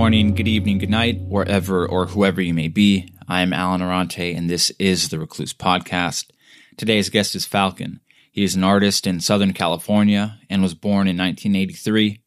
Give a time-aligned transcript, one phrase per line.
[0.00, 3.12] Good morning, good evening, good night, wherever or whoever you may be.
[3.28, 6.30] I'm Alan Arante, and this is the Recluse Podcast.
[6.78, 8.00] Today's guest is Falcon.
[8.32, 12.18] He is an artist in Southern California and was born in 1983.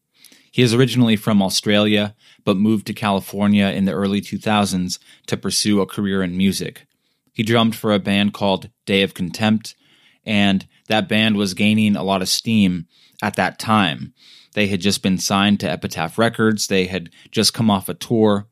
[0.52, 5.80] He is originally from Australia, but moved to California in the early 2000s to pursue
[5.80, 6.86] a career in music.
[7.32, 9.74] He drummed for a band called Day of Contempt,
[10.24, 12.86] and that band was gaining a lot of steam
[13.20, 14.14] at that time.
[14.54, 16.68] They had just been signed to Epitaph Records.
[16.68, 18.46] They had just come off a tour.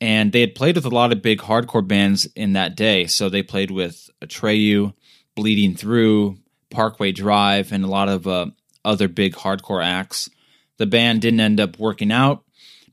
[0.00, 3.06] And they had played with a lot of big hardcore bands in that day.
[3.06, 4.92] So they played with Atreyu,
[5.34, 6.36] Bleeding Through,
[6.70, 8.46] Parkway Drive, and a lot of uh,
[8.84, 10.28] other big hardcore acts.
[10.76, 12.44] The band didn't end up working out,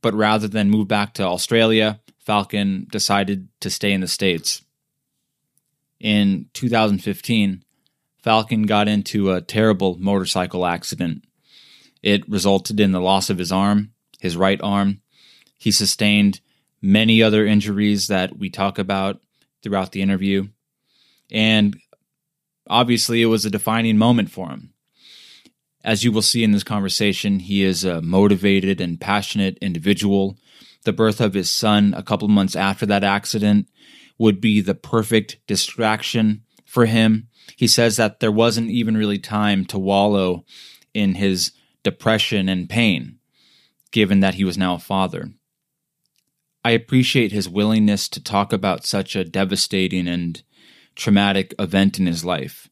[0.01, 4.61] but rather than move back to Australia, Falcon decided to stay in the States.
[5.99, 7.63] In 2015,
[8.23, 11.25] Falcon got into a terrible motorcycle accident
[12.03, 15.01] it resulted in the loss of his arm, his right arm.
[15.57, 16.41] He sustained
[16.81, 19.21] many other injuries that we talk about
[19.61, 20.47] throughout the interview.
[21.31, 21.77] And
[22.67, 24.73] obviously, it was a defining moment for him.
[25.83, 30.37] As you will see in this conversation, he is a motivated and passionate individual.
[30.83, 33.67] The birth of his son a couple months after that accident
[34.17, 37.27] would be the perfect distraction for him.
[37.55, 40.45] He says that there wasn't even really time to wallow
[40.93, 41.51] in his
[41.83, 43.17] depression, and pain,
[43.91, 45.31] given that he was now a father.
[46.63, 50.41] I appreciate his willingness to talk about such a devastating and
[50.95, 52.69] traumatic event in his life.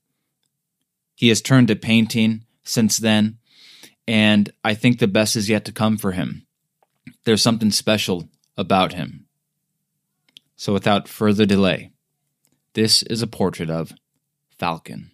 [1.16, 3.40] He has turned to painting since then,
[4.08, 6.46] and I think the best is yet to come for him.
[7.26, 9.26] There's something special about him.
[10.56, 11.92] So, without further delay,
[12.74, 13.94] this is a portrait of
[14.58, 15.12] Falcon.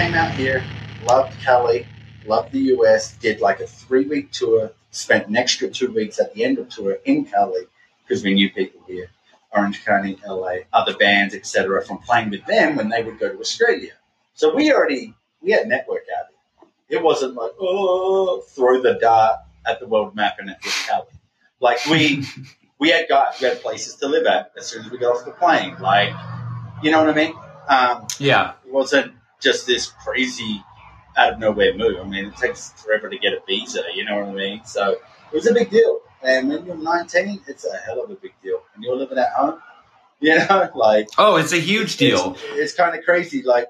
[0.00, 0.64] Came out here,
[1.04, 1.86] loved Cali,
[2.24, 6.32] loved the US, did like a three week tour, spent an extra two weeks at
[6.32, 7.64] the end of tour in Cali
[8.02, 9.10] because we knew people here,
[9.50, 13.38] Orange County, LA, other bands, etc., from playing with them when they would go to
[13.38, 13.92] Australia.
[14.32, 16.28] So we already we had network out
[16.88, 16.98] here.
[16.98, 21.08] It wasn't like oh throw the dart at the world map and it hit Cali.
[21.60, 22.24] Like we
[22.78, 25.26] we had guys, we had places to live at as soon as we got off
[25.26, 25.76] the plane.
[25.78, 26.14] Like
[26.82, 27.34] you know what I mean?
[27.68, 30.62] Um, yeah, it wasn't just this crazy
[31.16, 31.98] out of nowhere move.
[32.00, 34.64] I mean, it takes forever to get a visa, you know what I mean?
[34.64, 36.00] So it was a big deal.
[36.22, 38.62] And when you're 19, it's a hell of a big deal.
[38.74, 39.60] And you're living at home,
[40.20, 42.32] you know, like oh, it's a huge deal.
[42.32, 43.68] It's, it's kind of crazy, like.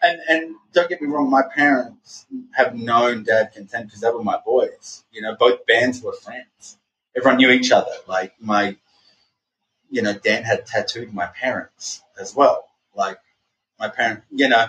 [0.00, 4.10] And, and don't get me wrong, my parents have known Day of Contempt because they
[4.10, 5.02] were my boys.
[5.10, 6.78] You know, both bands were friends.
[7.16, 7.90] Everyone knew each other.
[8.06, 8.76] Like my,
[9.90, 12.68] you know, Dan had tattooed my parents as well.
[12.94, 13.18] Like
[13.78, 14.66] my parents, you know,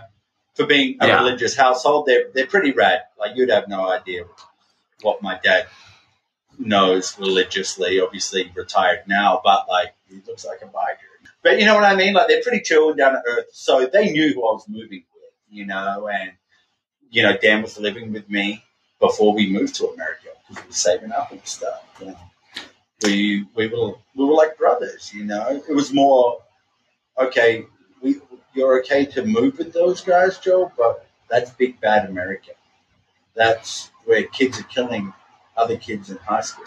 [0.56, 1.20] for being a yeah.
[1.20, 3.02] religious household, they're they're pretty rad.
[3.18, 4.26] Like you'd have no idea
[5.02, 5.68] what my dad
[6.58, 8.00] knows religiously.
[8.00, 11.10] Obviously retired now, but like he looks like a biker.
[11.42, 12.14] But you know what I mean?
[12.14, 13.48] Like they're pretty chill and down to earth.
[13.54, 16.34] So they knew who I was moving with, you know, and
[17.10, 18.64] you know, Dan was living with me
[19.00, 21.84] before we moved to America because we were saving up and stuff.
[22.00, 22.18] You know.
[23.04, 25.62] We we were we were like brothers, you know.
[25.68, 26.42] It was more
[27.18, 27.66] okay.
[28.60, 32.52] You're okay to move with those guys, Joe, but that's big bad America.
[33.34, 35.14] That's where kids are killing
[35.56, 36.66] other kids in high school.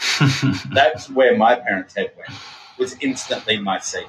[0.73, 2.31] that's where my parents' head went.
[2.79, 4.09] Was instantly my safety,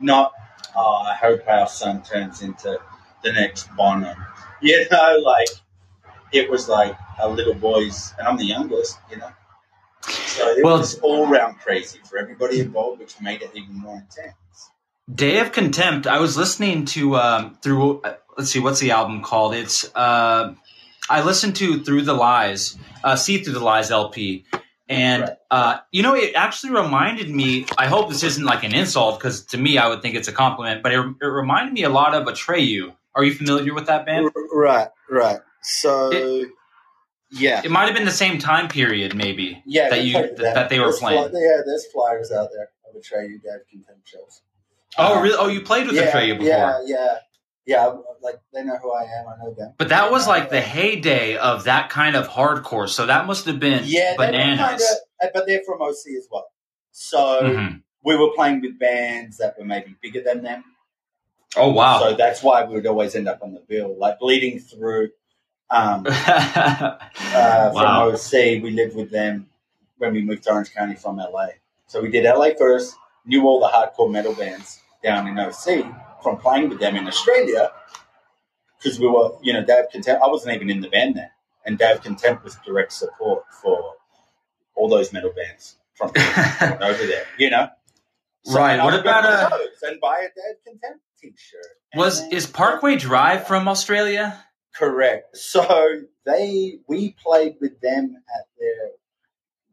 [0.00, 0.32] not
[0.74, 2.78] oh, I hope our son turns into
[3.22, 4.14] the next Bono.
[4.62, 5.48] You know, like
[6.32, 8.96] it was like a little boys, and I'm the youngest.
[9.10, 9.30] You know,
[10.08, 13.96] so it well, was all round crazy for everybody involved, which made it even more
[13.96, 14.70] intense.
[15.12, 16.06] Day of Contempt.
[16.06, 18.00] I was listening to um, through.
[18.00, 19.54] Uh, let's see, what's the album called?
[19.54, 19.84] It's.
[19.94, 20.54] Uh,
[21.10, 24.46] I listened to Through the Lies, uh, See Through the Lies LP,
[24.88, 27.66] and uh, you know, it actually reminded me.
[27.76, 30.32] I hope this isn't like an insult because to me, I would think it's a
[30.32, 30.82] compliment.
[30.82, 32.94] But it, it reminded me a lot of Atreyu.
[33.14, 34.30] Are you familiar with that band?
[34.52, 35.40] Right, right.
[35.62, 36.10] So.
[36.12, 36.48] It,
[37.30, 39.60] yeah, it might have been the same time period, maybe.
[39.66, 41.30] Yeah, that you that, that, they were there's playing.
[41.30, 44.42] Fly, yeah, there's flyers out there of Atreyu Day of Contempt shows.
[44.98, 45.36] Oh, um, really?
[45.38, 46.46] Oh, you played with yeah, Atreyu before?
[46.46, 47.16] Yeah, yeah,
[47.66, 47.94] yeah.
[48.22, 49.26] Like they know who I am.
[49.28, 49.74] I know them.
[49.76, 52.88] But that was like the heyday of that kind of hardcore.
[52.88, 54.60] So that must have been yeah, bananas.
[54.60, 54.88] Kind of,
[55.22, 56.46] uh, but they're from OC as well.
[56.92, 57.76] So mm-hmm.
[58.04, 60.64] we were playing with bands that were maybe bigger than them.
[61.56, 62.00] Oh wow!
[62.00, 65.10] So that's why we would always end up on the bill, like bleeding through.
[65.70, 67.72] Um, uh, wow.
[67.72, 69.48] From OC, we lived with them
[69.98, 71.48] when we moved to Orange County from LA.
[71.86, 75.84] So we did LA first, knew all the hardcore metal bands, down in OC
[76.22, 77.70] from playing with them in Australia
[78.78, 80.22] because we were, you know, Day of Contempt.
[80.22, 81.30] I wasn't even in the band then,
[81.64, 83.94] and Day of Contempt was direct support for
[84.74, 86.08] all those metal bands from
[86.82, 87.26] over there.
[87.38, 87.68] You know,
[88.44, 88.82] so right.
[88.82, 91.60] What about uh, a and buy a Day of Contempt t-shirt?
[91.94, 94.44] Was is Parkway Drive from Australia?
[94.74, 95.36] Correct.
[95.36, 98.90] So they we played with them at their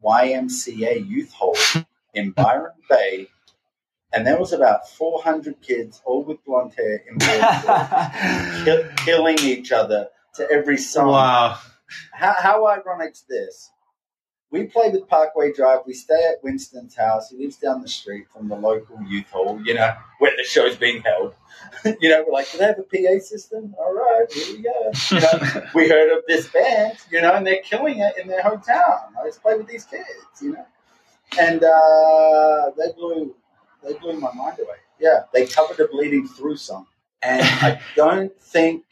[0.04, 1.56] YMCA youth hall
[2.14, 3.28] in Byron Bay
[4.12, 7.18] and there was about 400 kids, all with blonde hair, in
[8.64, 11.08] kill, killing each other to every song.
[11.08, 11.58] Wow.
[12.12, 13.70] How, how ironic is this?
[14.50, 15.80] We play with Parkway Drive.
[15.86, 17.30] We stay at Winston's house.
[17.30, 20.76] He lives down the street from the local youth hall, you know, where the show's
[20.76, 21.34] being held.
[22.00, 23.74] you know, we're like, do they have a PA system?
[23.78, 24.92] All right, here we go.
[25.10, 28.42] You know, we heard of this band, you know, and they're killing it in their
[28.42, 29.00] hometown.
[29.24, 30.06] Let's play with these kids,
[30.42, 30.66] you know.
[31.40, 33.34] And uh, they blew
[33.84, 34.76] they blew my mind away.
[34.98, 36.86] Yeah, they covered the bleeding through song,
[37.22, 38.84] and I don't think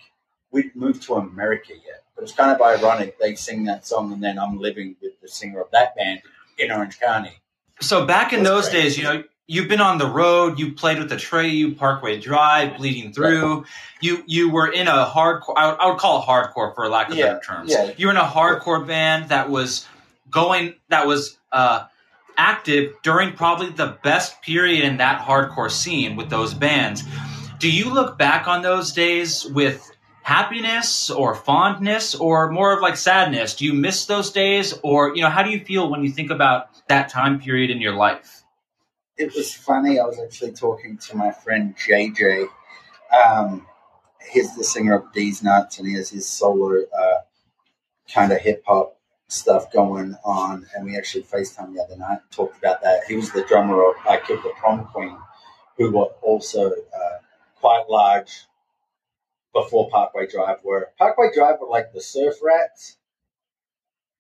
[0.51, 2.05] we'd moved to America yet.
[2.15, 5.29] But it's kind of ironic they sing that song, and then I'm living with the
[5.29, 6.23] singer of that band
[6.59, 7.33] in Orange County.
[7.81, 10.59] So back in those days, you know, you've been on the road.
[10.59, 13.65] You played with the Atreyu, Parkway Drive, Bleeding Through.
[14.01, 15.55] You you were in a hardcore.
[15.57, 17.71] I would, I would, call it hardcore for lack of yeah, better terms.
[17.71, 17.93] Yeah.
[17.97, 19.87] You were in a hardcore band that was
[20.31, 20.75] going.
[20.89, 21.39] That was.
[21.53, 21.87] Uh,
[22.41, 27.05] active during probably the best period in that hardcore scene with those bands.
[27.59, 29.91] Do you look back on those days with
[30.23, 33.55] happiness or fondness or more of like sadness?
[33.57, 36.31] Do you miss those days or you know how do you feel when you think
[36.31, 38.43] about that time period in your life?
[39.19, 39.99] It was funny.
[39.99, 42.47] I was actually talking to my friend JJ.
[43.13, 43.67] Um,
[44.33, 47.19] he's the singer of Deez Nuts and he has his solo uh,
[48.11, 48.97] kind of hip hop
[49.31, 53.05] stuff going on, and we actually FaceTime the other night and talked about that.
[53.07, 55.17] He was the drummer of I Killed the Prom Queen,
[55.77, 57.19] who were also uh,
[57.61, 58.47] quite large
[59.53, 60.91] before Parkway Drive were.
[60.99, 62.97] Parkway Drive were like the surf rats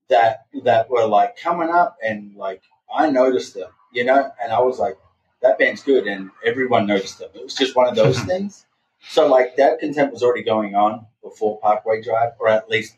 [0.09, 2.63] that that were like coming up, and like
[2.93, 4.97] I noticed them, you know, and I was like,
[5.43, 7.31] that band's good, and everyone noticed them.
[7.35, 8.65] It was just one of those things.
[9.09, 12.97] So like that content was already going on before Parkway Drive, or at least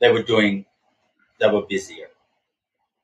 [0.00, 0.66] they were doing
[1.40, 2.08] they were busier.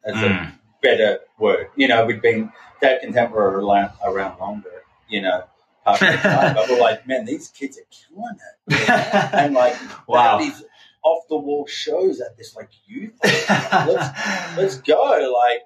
[0.05, 0.25] That's mm.
[0.25, 0.51] a hmm.
[0.83, 1.69] better word.
[1.77, 5.45] You know, we'd been that contemporary around, around longer, you know,
[5.85, 8.37] Time, but we're like, man, these kids are killing
[8.69, 8.91] it.
[9.35, 10.39] and like, wow.
[10.39, 10.63] these
[11.03, 13.15] off the wall shows at this like youth.
[13.23, 15.35] let's, let's go.
[15.35, 15.63] Like,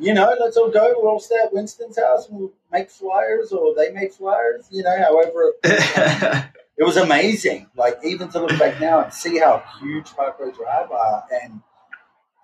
[0.00, 0.94] you know, let's all go.
[0.96, 4.82] We'll all stay at Winston's house and we'll make flyers or they make flyers, you
[4.82, 5.52] know, however.
[5.62, 6.44] It,
[6.76, 7.68] it was amazing.
[7.76, 11.62] Like even to look back now and see how huge Parkway Drive are, and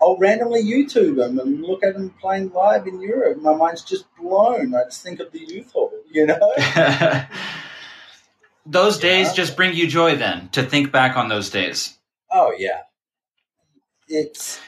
[0.01, 3.39] I'll randomly YouTube them and look at them playing live in Europe.
[3.39, 4.75] My mind's just blown.
[4.75, 6.53] I just think of the youth hall, you know.
[8.67, 9.35] those days yeah.
[9.35, 11.99] just bring you joy, then, to think back on those days.
[12.31, 12.83] Oh yeah,
[14.09, 14.61] it's.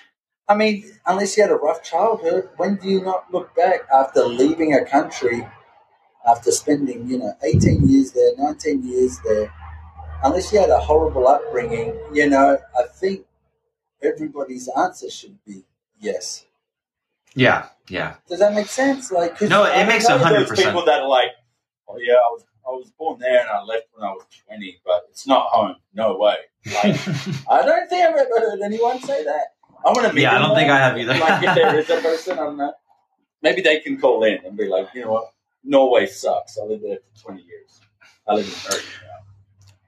[0.48, 4.24] I mean, unless you had a rough childhood, when do you not look back after
[4.24, 5.46] leaving a country
[6.26, 9.52] after spending, you know, 18 years there, 19 years there,
[10.24, 13.26] unless you had a horrible upbringing, you know, I think
[14.02, 15.64] everybody's answer should be
[15.98, 16.44] yes.
[17.34, 18.16] Yeah, yeah.
[18.28, 19.10] Does that make sense?
[19.10, 20.68] Like, no, it I makes a hundred percent.
[20.68, 21.30] People that are like,
[21.88, 24.80] oh yeah, I was I was born there and I left when I was twenty,
[24.84, 25.76] but it's not home.
[25.94, 26.36] No way.
[26.66, 27.00] Like,
[27.50, 29.46] I don't think I've ever heard anyone say that.
[29.84, 30.22] I want to meet.
[30.22, 31.14] Yeah, I don't think I have either.
[31.14, 32.72] like, if there is a person, I don't know.
[33.42, 35.32] Maybe they can call in and be like, you know what,
[35.64, 36.56] Norway sucks.
[36.58, 37.80] I lived there for 20 years.
[38.28, 39.11] I live in America now.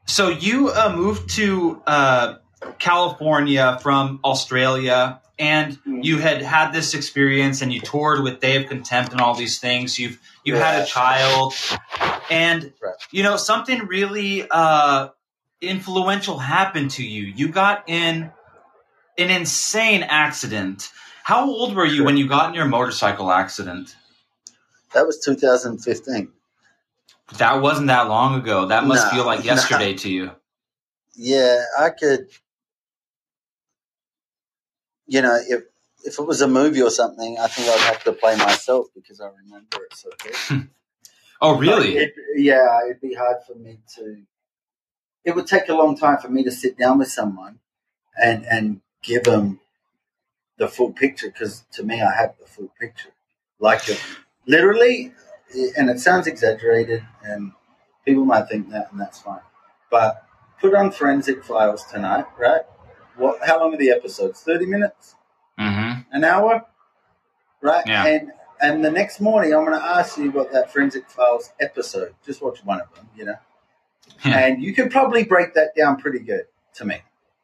[0.06, 2.34] So you uh, moved to uh,
[2.78, 6.00] California from Australia, and mm-hmm.
[6.02, 9.58] you had had this experience, and you toured with Day of Contempt and all these
[9.58, 9.98] things.
[9.98, 10.72] You've you yeah.
[10.72, 11.54] had a child,
[12.30, 12.72] and
[13.10, 15.08] you know something really uh,
[15.60, 17.22] influential happened to you.
[17.22, 18.30] You got in
[19.18, 20.90] an insane accident.
[21.22, 23.96] How old were you when you got in your motorcycle accident?
[24.92, 26.28] That was 2015.
[27.38, 28.66] That wasn't that long ago.
[28.66, 29.98] That must no, feel like yesterday no.
[29.98, 30.30] to you.
[31.16, 32.28] Yeah, I could.
[35.06, 35.62] You know, if
[36.04, 39.20] if it was a movie or something, I think I'd have to play myself because
[39.20, 40.68] I remember it so good.
[41.40, 41.96] oh, really?
[41.96, 44.22] It, yeah, it'd be hard for me to.
[45.24, 47.60] It would take a long time for me to sit down with someone
[48.20, 49.60] and and give them
[50.58, 53.10] the full picture because to me, I have the full picture.
[53.58, 53.82] Like
[54.46, 55.12] literally,
[55.76, 57.52] and it sounds exaggerated, and
[58.04, 59.40] people might think that, and that's fine.
[59.90, 60.26] But
[60.60, 62.62] put on forensic files tonight, right?
[63.16, 63.38] What?
[63.46, 64.40] How long are the episodes?
[64.42, 65.14] Thirty minutes?
[65.58, 66.00] Mm-hmm.
[66.12, 66.64] An hour?
[67.60, 67.86] Right?
[67.86, 68.06] Yeah.
[68.06, 72.14] And And the next morning, I'm going to ask you what that Forensic Files episode.
[72.24, 73.36] Just watch one of them, you know.
[74.24, 76.44] and you could probably break that down pretty good
[76.74, 76.98] to me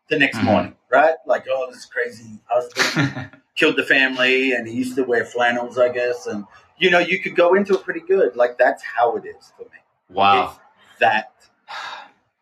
[0.09, 0.45] the next Mhm.
[0.45, 1.15] morning, right?
[1.27, 5.89] Like, oh, this crazy husband killed the family, and he used to wear flannels, I
[5.91, 6.45] guess, and
[6.81, 8.35] you know, you could go into it pretty good.
[8.35, 9.79] Like that's how it is for me.
[10.09, 10.51] wow.
[10.51, 11.33] It's that.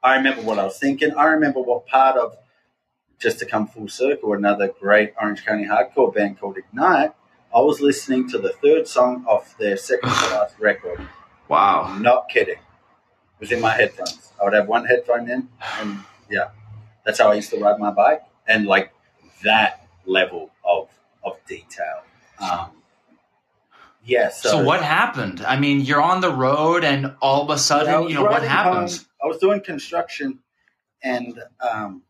[0.03, 1.13] I remember what I was thinking.
[1.15, 2.37] I remember what part of
[3.19, 7.13] just to come full circle, another great Orange County hardcore band called Ignite.
[7.55, 11.01] I was listening to the third song off their second to last record.
[11.49, 11.99] Wow.
[11.99, 12.55] Not kidding.
[12.55, 14.33] It was in my headphones.
[14.41, 15.49] I would have one headphone in,
[15.81, 15.99] and
[16.31, 16.51] yeah,
[17.05, 18.93] that's how I used to ride my bike, and like
[19.43, 20.89] that level of
[21.25, 22.03] of detail.
[22.41, 22.71] Um,
[24.09, 24.31] yeah.
[24.31, 25.43] So, what happened?
[25.43, 28.97] I mean, you're on the road, and all of a sudden, you know what happens?
[28.97, 29.07] home.
[29.23, 30.39] I was doing construction,
[31.03, 32.03] and um,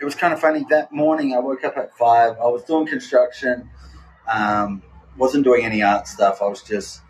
[0.00, 0.66] it was kind of funny.
[0.70, 2.36] That morning, I woke up at five.
[2.38, 3.70] I was doing construction.
[4.28, 4.82] Um,
[5.16, 6.42] wasn't doing any art stuff.
[6.42, 7.00] I was just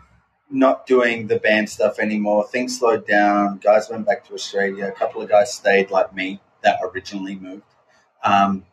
[0.51, 2.47] not doing the band stuff anymore.
[2.47, 3.57] Things slowed down.
[3.57, 4.87] Guys went back to Australia.
[4.87, 7.63] A couple of guys stayed, like me, that originally moved.
[8.23, 8.65] Um,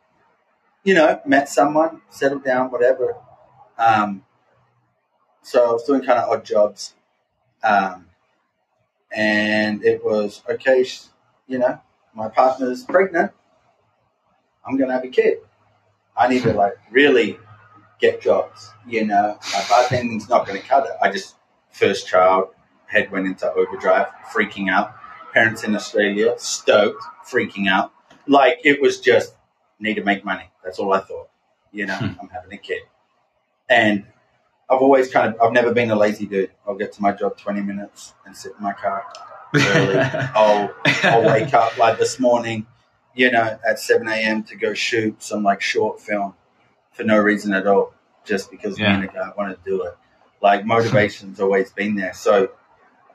[0.84, 3.16] you know, met someone, settled down, whatever.
[3.78, 4.24] Um,
[5.42, 6.94] so I was doing kind of odd jobs.
[7.62, 8.06] Um,
[9.10, 10.86] and it was okay,
[11.46, 11.80] you know,
[12.14, 13.32] my partner's pregnant.
[14.66, 15.38] I'm going to have a kid.
[16.16, 17.38] I need to like really
[18.00, 19.38] get jobs, you know.
[19.52, 20.92] My bartending's not going to cut it.
[21.00, 21.36] I just,
[21.70, 22.48] first child,
[22.86, 24.94] head went into overdrive, freaking out.
[25.32, 27.92] Parents in Australia, stoked, freaking out.
[28.26, 29.34] Like it was just,
[29.80, 30.50] need to make money.
[30.62, 31.28] That's all I thought.
[31.72, 32.20] You know, Hmm.
[32.20, 32.82] I'm having a kid.
[33.68, 34.06] And
[34.70, 36.50] I've always kind of, I've never been a lazy dude.
[36.66, 39.04] I'll get to my job 20 minutes and sit in my car.
[39.54, 39.98] Early.
[40.34, 40.72] I'll,
[41.04, 42.66] I'll wake up like this morning,
[43.14, 44.42] you know, at 7 a.m.
[44.44, 46.34] to go shoot some like short film
[46.92, 47.92] for no reason at all,
[48.24, 48.90] just because Yeah.
[48.98, 49.96] me and a guy want to do it.
[50.40, 52.14] Like motivation's always been there.
[52.14, 52.50] So,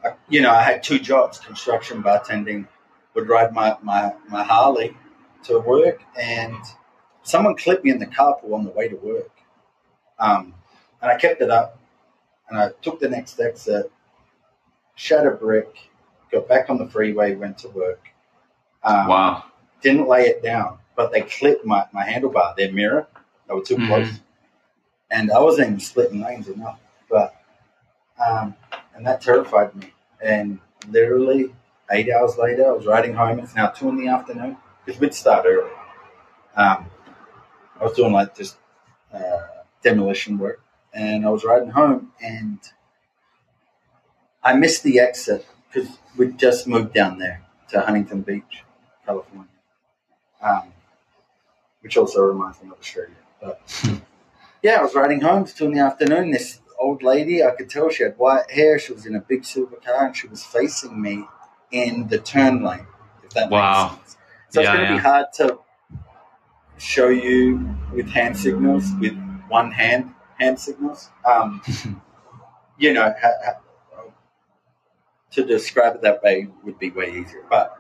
[0.04, 2.68] I- you know, I had two jobs: construction, bartending.
[3.16, 4.96] Would ride my my my Harley
[5.46, 6.56] to work, and
[7.24, 9.32] someone clipped me in the carpool on the way to work.
[10.18, 10.54] Um,
[11.02, 11.80] and I kept it up,
[12.50, 13.92] and I took the next exit,
[15.12, 15.90] a brick,
[16.32, 18.10] got back on the freeway, went to work.
[18.84, 19.44] Um, wow.
[19.82, 23.08] Didn't lay it down, but they clipped my, my handlebar, their mirror.
[23.48, 23.88] They were too Mhm.
[23.88, 24.20] close.
[25.10, 26.80] And I wasn't even splitting lanes enough.
[27.10, 27.34] But,
[28.24, 28.56] um,
[28.94, 29.94] and that terrified me.
[30.22, 31.56] And literally
[31.92, 33.40] eight hours later, I was riding home.
[33.40, 34.58] It's now two in the afternoon
[34.90, 35.70] because we'd start early.
[36.56, 36.88] Um,
[37.80, 38.58] I was doing like just
[39.14, 39.46] uh,
[39.84, 40.62] demolition work.
[40.92, 42.58] And I was riding home and
[44.44, 48.64] I missed the exit because we'd just moved down there to Huntington Beach,
[49.06, 49.46] California,
[50.42, 50.74] um,
[51.82, 53.14] which also reminds me of Australia.
[53.40, 53.62] But
[54.64, 55.44] yeah, I was riding home.
[55.44, 56.32] It's two in the afternoon.
[56.32, 58.80] This old lady, I could tell she had white hair.
[58.80, 61.26] She was in a big silver car, and she was facing me
[61.70, 62.88] in the turn lane.
[63.24, 63.90] If that Wow.
[63.92, 64.19] makes sense.
[64.50, 64.98] So Yeah, it's going to yeah.
[64.98, 65.60] be hard to
[66.78, 71.10] show you with hand signals, with one hand hand signals.
[71.26, 71.62] Um,
[72.78, 73.54] you know, ha, ha,
[75.32, 77.44] to describe it that way would be way easier.
[77.50, 77.78] But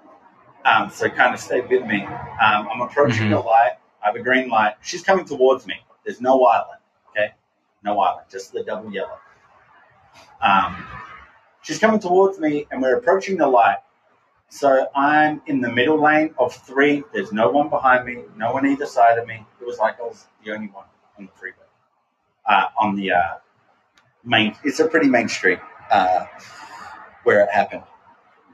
[0.65, 2.03] um, so kind of stay with me.
[2.05, 3.31] Um, I'm approaching Mhm.
[3.31, 3.73] the light.
[4.03, 4.75] I have a green light.
[4.81, 5.75] She's coming towards me.
[6.03, 6.79] There's no island.
[7.11, 7.33] Okay,
[7.83, 9.17] no island, just the double yellow.
[10.41, 10.85] Um,
[11.63, 13.77] she's coming towards me, and we're approaching the light.
[14.49, 17.03] So I'm in the middle lane of three.
[17.13, 19.45] There's no one behind me, no one either side of me.
[19.61, 20.85] It was like I was the only one
[21.19, 21.55] on the freeway.
[22.47, 23.35] Uh, on the uh,
[24.23, 25.59] main, it's a pretty main street
[25.91, 26.25] uh,
[27.23, 27.83] where it happened,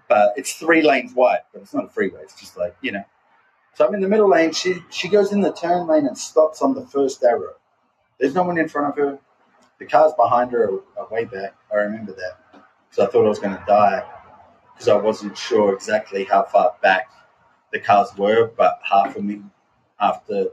[0.09, 1.43] but it's three lanes wide.
[1.53, 2.19] But it's not a freeway.
[2.23, 3.05] It's just like you know.
[3.75, 4.51] So I'm in the middle lane.
[4.51, 7.53] She she goes in the turn lane and stops on the first arrow.
[8.19, 9.19] There's no one in front of her.
[9.79, 11.55] The cars behind her are, are way back.
[11.71, 12.63] I remember that.
[12.91, 14.03] So I thought I was going to die
[14.75, 17.09] because I wasn't sure exactly how far back
[17.71, 19.41] the cars were, but half of me
[19.99, 20.47] after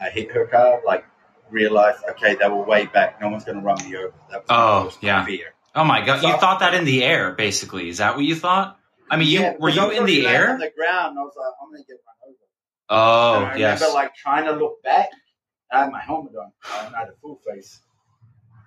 [0.00, 1.04] I hit her car, like
[1.50, 3.20] realized, okay, they were way back.
[3.20, 4.12] No one's going to run me over.
[4.30, 5.24] That was Oh, my yeah.
[5.24, 5.54] fear.
[5.74, 6.22] Oh my god!
[6.22, 7.88] You So- thought that in the air, basically.
[7.88, 8.78] Is that what you thought?
[9.10, 10.50] I mean, you Yeah, were you I in the air?
[10.50, 12.36] On the ground, I was like, I'm going to get run over.
[12.90, 13.80] Oh and I yes.
[13.80, 15.08] remember like trying to look back.
[15.70, 16.52] I had my helmet on.
[16.64, 17.80] I had a full face.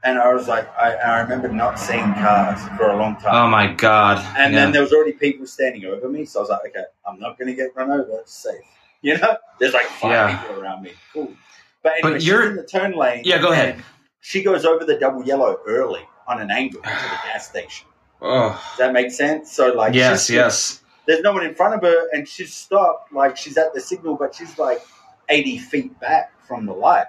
[0.03, 3.35] And I was like, I, I remember not seeing cars for a long time.
[3.35, 4.17] Oh my god!
[4.37, 4.61] And Yeah.
[4.61, 7.37] then there was already people standing over me, so I was like, okay, I'm not
[7.37, 8.11] going to get run over.
[8.19, 8.61] It's safe.
[9.03, 10.37] You know, there's like five Yeah.
[10.43, 10.91] people around me.
[11.11, 11.33] Cool.
[11.81, 13.23] But anyway, But she's you're- in the turn lane.
[13.25, 13.83] Yeah, go ahead.
[14.19, 17.87] She goes over the double yellow early on an angle to the gas station.
[18.21, 19.51] oh Does that make sense?
[19.51, 20.83] So like, yes, yes.
[21.07, 23.11] There's no one in front of her, and she's stopped.
[23.11, 24.81] Like she's at the signal, but she's like
[25.29, 27.07] 80 feet back from the light.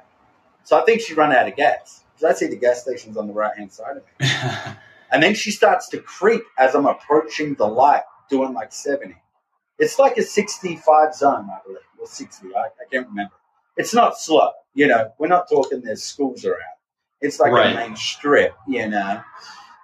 [0.65, 3.27] So I think she run out of gas because I see the gas stations on
[3.27, 4.75] the right hand side of me.
[5.11, 9.15] And then she starts to creep as I'm approaching the light, doing like 70.
[9.79, 12.47] It's like a 65 zone, I believe, or 60.
[12.55, 13.35] I, I can't remember.
[13.77, 15.13] It's not slow, you know.
[15.19, 16.59] We're not talking there's schools around.
[17.21, 17.73] It's like Right.
[17.73, 19.23] a main strip, you know.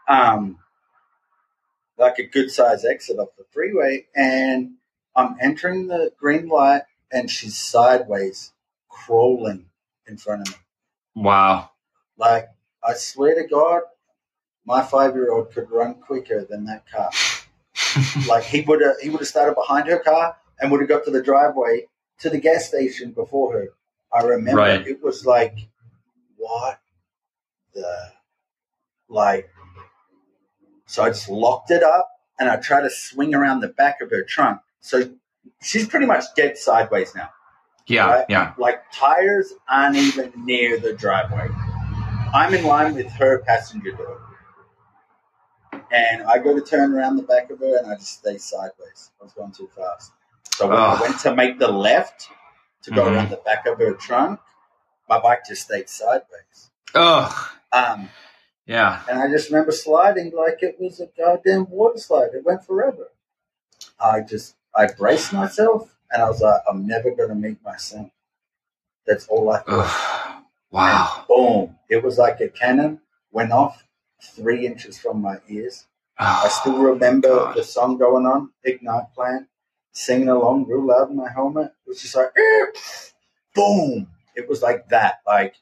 [0.08, 0.58] Um,
[1.98, 4.06] like a good size exit off the freeway.
[4.14, 4.76] And
[5.14, 8.52] I'm entering the green light, and she's sideways,
[8.88, 9.66] crawling
[10.06, 10.60] in front of me.
[11.22, 11.70] wow.
[12.18, 12.48] Like,
[12.84, 13.82] I swear to God,
[14.66, 17.10] my five year old could run quicker than that car.
[18.28, 21.04] like he would have he would have started behind her car and would have got
[21.04, 21.86] to the driveway
[22.18, 23.68] to the gas station before her.
[24.12, 24.86] I remember Right.
[24.86, 25.56] it was like
[26.36, 26.80] what
[27.74, 28.12] the
[29.08, 29.48] like
[30.86, 32.10] so I just locked it up
[32.40, 34.60] and I tried to swing around the back of her trunk.
[34.80, 35.10] So
[35.62, 37.30] she's pretty much dead sideways now
[37.88, 38.26] yeah, Right.
[38.28, 38.52] yeah.
[38.58, 41.48] like tires aren't even near the driveway.
[42.34, 44.20] I'm in line with her passenger door.
[45.90, 49.10] And I go to turn around the back of her and I just stay sideways.
[49.20, 50.12] I was going too fast.
[50.54, 50.98] So when Ugh.
[50.98, 52.28] I went to make the left
[52.82, 53.14] to go Mhm.
[53.14, 54.40] around the back of her trunk,
[55.08, 56.70] my bike just stayed sideways.
[56.94, 58.10] Oh, Um,
[58.66, 59.02] yeah.
[59.08, 62.34] and I just remember sliding like it was a goddamn water slide.
[62.34, 63.10] It went forever.
[64.00, 67.76] I just, I braced myself and I was like, I'm never going to meet my
[67.76, 68.10] son.
[69.06, 70.17] That's all I thought.
[70.70, 71.14] Wow.
[71.18, 71.76] And boom.
[71.88, 73.00] It was like a cannon
[73.32, 73.84] went off
[74.22, 75.86] three inches from my ears.
[76.18, 77.56] I ah, still remember God.
[77.56, 79.46] the song going on, Ignite Plant,
[79.92, 81.66] singing along real loud in my helmet.
[81.86, 82.32] It was just like,
[83.54, 84.08] boom.
[84.34, 85.16] It was like that.
[85.26, 85.54] Like,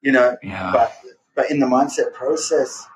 [0.00, 0.70] you know, Yeah.
[0.72, 0.92] but
[1.34, 2.86] but in the mindset process,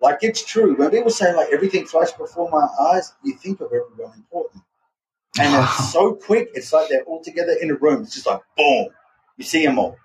[0.00, 0.74] like it's true.
[0.76, 4.62] When people say like everything flashed before my eyes, you think of everyone important.
[5.38, 5.64] And Wow.
[5.64, 8.02] it's so quick, it's like they're all together in a room.
[8.02, 8.88] It's just like boom.
[9.36, 9.96] You see them all.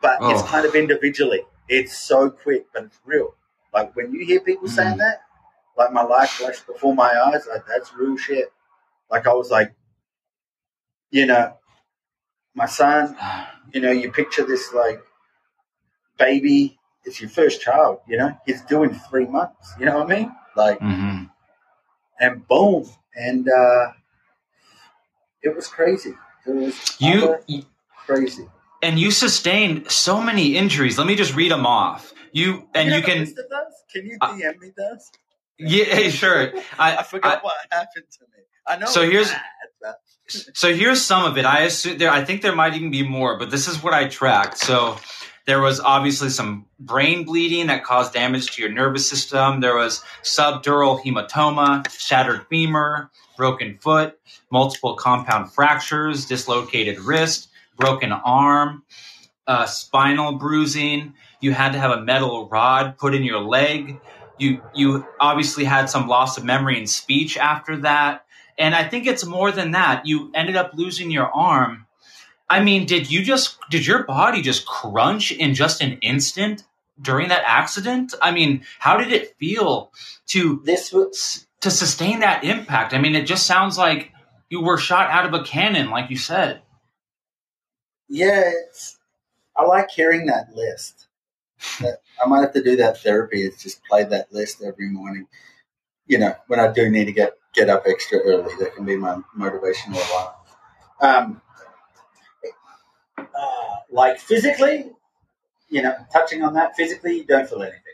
[0.00, 0.46] But it's Oh.
[0.46, 1.42] kind of individually.
[1.68, 3.34] It's so quick, but it's real.
[3.74, 4.98] Like when you hear people saying Mm.
[4.98, 5.22] that,
[5.76, 8.52] like my life flashed before my eyes, like that's real shit.
[9.10, 9.74] Like I was like,
[11.10, 11.58] you know,
[12.54, 13.16] my son,
[13.74, 15.02] you know, you picture this like
[16.18, 20.16] baby, it's your first child, you know, he's doing three months, you know what I
[20.20, 20.32] mean?
[20.56, 21.24] Like, hmm
[22.20, 22.84] and boom,
[23.14, 23.92] and uh,
[25.42, 26.14] it was crazy.
[26.46, 27.38] It was You
[28.06, 28.48] crazy.
[28.82, 30.98] And you sustained so many injuries.
[30.98, 32.12] Let me just read them off.
[32.32, 33.20] You and you can.
[33.20, 33.72] list of those?
[33.92, 35.10] Can you Uh, DM me those?
[35.58, 36.52] Yeah, sure.
[36.78, 38.44] I, I forgot what happened to me.
[38.66, 38.86] I know.
[38.86, 39.40] So here's- bad,
[39.80, 40.00] but-
[40.54, 41.44] So here's some of it.
[41.46, 42.10] I assume there.
[42.10, 44.58] I think there might even be more, but this is what I tracked.
[44.58, 44.98] So
[45.46, 49.60] there was obviously some brain bleeding that caused damage to your nervous system.
[49.62, 54.18] There was subdural hematoma, shattered femur, broken foot,
[54.52, 57.47] multiple compound fractures, dislocated wrist,
[57.78, 58.82] broken arm,
[59.46, 61.14] uh, spinal bruising.
[61.40, 63.98] You had to have a metal rod put in your leg.
[64.38, 68.24] You you obviously had some loss of memory and speech after that.
[68.58, 70.04] And I think it's more than that.
[70.04, 71.86] You ended up losing your arm.
[72.50, 76.64] I mean, did you just did your body just crunch in just an instant
[77.00, 78.14] during that accident?
[78.20, 79.92] I mean, how did it feel
[80.28, 82.94] to this was to sustain that impact?
[82.94, 84.12] I mean, it just sounds like
[84.50, 86.62] you were shot out of a cannon, like you said.
[88.08, 88.50] Yeah.
[88.66, 88.98] It's,
[89.56, 91.06] I like hearing that list.
[91.80, 93.42] That- I might have to do that therapy.
[93.42, 95.26] It's just play that list every morning.
[96.06, 98.96] You know, when I do need to get get up extra early, that can be
[98.96, 100.46] my motivation a while.
[101.00, 101.42] Um,
[103.18, 103.24] uh,
[103.90, 104.90] like physically,
[105.68, 107.82] you know, touching on that physically, you don't feel anything.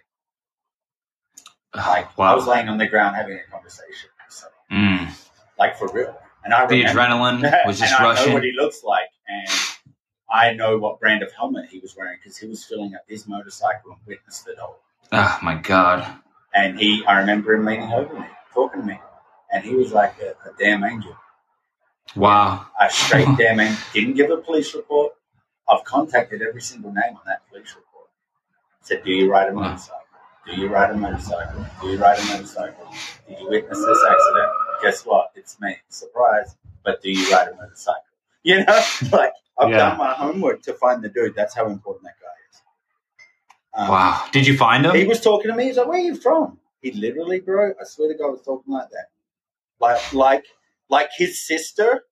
[1.77, 5.09] Like I was laying on the ground having a conversation, so, Mm.
[5.59, 6.17] like for real.
[6.45, 8.33] And I The remember, adrenaline was just and I know rushing.
[8.33, 9.49] what he looks like, and
[10.35, 13.29] I know what brand of helmet he was wearing because he was filling up his
[13.29, 14.81] motorcycle and witnessed it all.
[15.13, 16.05] Oh my god.
[16.53, 18.99] And he, I remember him leaning over me, talking to me,
[19.53, 21.17] and he was like a, a damn angel,
[22.17, 22.67] Wow.
[22.81, 23.79] a straight damn angel.
[23.93, 25.13] Didn't give a police report.
[25.69, 28.09] I've contacted every single name on that police report.
[28.83, 30.01] Said, "Do you ride a motorcycle?
[30.47, 31.65] Do you ride a motorcycle?
[31.81, 32.87] Do you ride a motorcycle?
[33.29, 34.51] Did you witness this accident?
[34.83, 35.31] Guess what?
[35.37, 35.77] It's me.
[35.89, 36.57] Surprise!
[36.85, 38.01] But do you ride a motorcycle?
[38.47, 39.77] You know, like I've Yeah.
[39.79, 41.35] done my homework to find the dude.
[41.35, 42.63] That's how important that guy is.
[43.75, 44.27] Um, Wow.
[44.33, 44.95] Did you find him?
[44.95, 45.65] He was talking to me.
[45.65, 47.71] He's like, "Where are you from?" He literally, bro.
[47.81, 49.07] I swear to God, was talking like that,
[49.81, 50.45] like, like,
[50.91, 52.05] like his sister,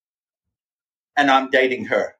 [1.16, 2.16] and I'm dating her.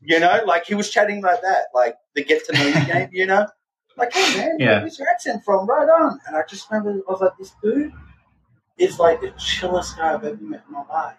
[0.00, 3.08] You know, like he was chatting like that, like the get to know you game.
[3.12, 3.46] You know,
[3.96, 4.80] like, hey man, Yeah.
[4.80, 5.66] where's your accent from?
[5.66, 6.20] Right on.
[6.26, 7.92] And I just remember, I was like, this dude
[8.76, 11.16] is like the chillest guy I've ever met in my life.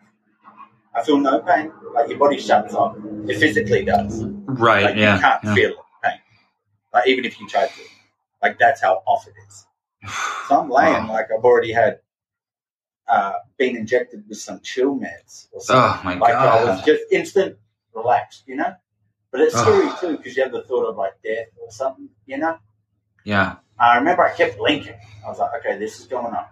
[0.96, 1.72] I feel no pain.
[1.94, 2.96] Like your body shuts off.
[3.28, 4.24] It physically does.
[4.24, 4.86] Right.
[4.86, 5.16] Like yeah.
[5.16, 5.56] you can't yeah.
[5.56, 6.20] feel pain.
[6.94, 7.82] Like even if you try to.
[8.42, 9.66] Like that's how off it is.
[10.48, 11.14] So I'm laying Wow.
[11.14, 12.02] like I've already had
[13.08, 16.02] uh, been injected with some chill meds or something.
[16.02, 16.22] Oh my god.
[16.22, 17.58] like I was just instant
[17.96, 18.76] relaxed, you know.
[19.32, 22.38] But it's scary too because you have the thought of like death or something, you
[22.38, 22.60] know.
[23.24, 23.56] Yeah.
[23.78, 24.96] I remember I kept blinking.
[25.26, 26.46] I was like, okay, this is going on.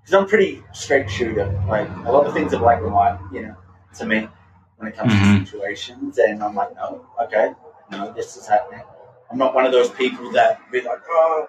[0.00, 1.50] Because I'm pretty straight shooter.
[1.68, 3.56] Like, a lot of things are black and white, you know,
[3.96, 4.28] to me,
[4.76, 5.40] when it comes Mhm.
[5.40, 6.18] to situations.
[6.18, 7.54] And I'm like, no, okay,
[7.90, 8.82] no, this is happening.
[9.30, 11.46] I'm not one of those people that be like, oh,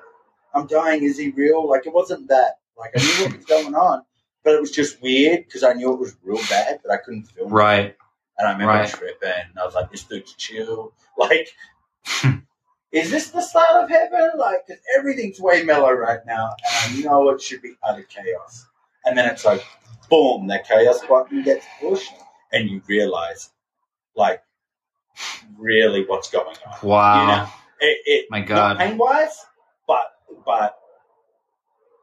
[0.54, 1.04] I'm dying.
[1.04, 1.67] Is he real?
[1.67, 2.60] Like, it wasn't that.
[2.78, 4.04] Like, I knew what was going on,
[4.43, 7.23] but it was just weird because I knew it was real bad, but I couldn't
[7.25, 7.54] film it.
[7.54, 7.95] Right.
[8.38, 8.89] And I remember Right.
[8.89, 9.32] tripping.
[9.60, 10.93] I was like, this dude's chill.
[11.17, 11.49] Like,
[12.93, 14.32] is this the start of heaven?
[14.38, 16.56] Like, cause everything's way mellow right now.
[16.86, 18.65] And I know it should be utter chaos.
[19.06, 19.63] And then it's like,
[20.10, 22.13] boom, that chaos button gets pushed.
[22.52, 23.50] And you realize,
[24.16, 24.42] like,
[25.58, 26.76] really what's going on.
[26.88, 27.22] Wow.
[27.22, 27.50] You know?
[27.82, 28.78] It, it, My God.
[28.78, 29.46] Pain wise,
[29.88, 30.06] but,
[30.46, 30.76] but,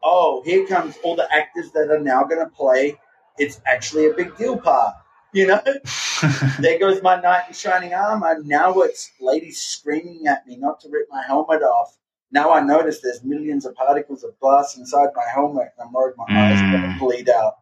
[0.02, 2.98] oh, here comes all the actors that are now going to play.
[3.38, 4.94] It's actually a big deal part.
[5.32, 5.60] You know?
[6.60, 8.38] there goes my knight in shining armor.
[8.42, 11.98] Now it's ladies screaming at me not to rip my helmet off.
[12.32, 16.14] Now I notice there's millions of particles of glass inside my helmet, and I'm worried
[16.16, 16.92] my eyes are going Mm.
[16.94, 17.54] to bleed out.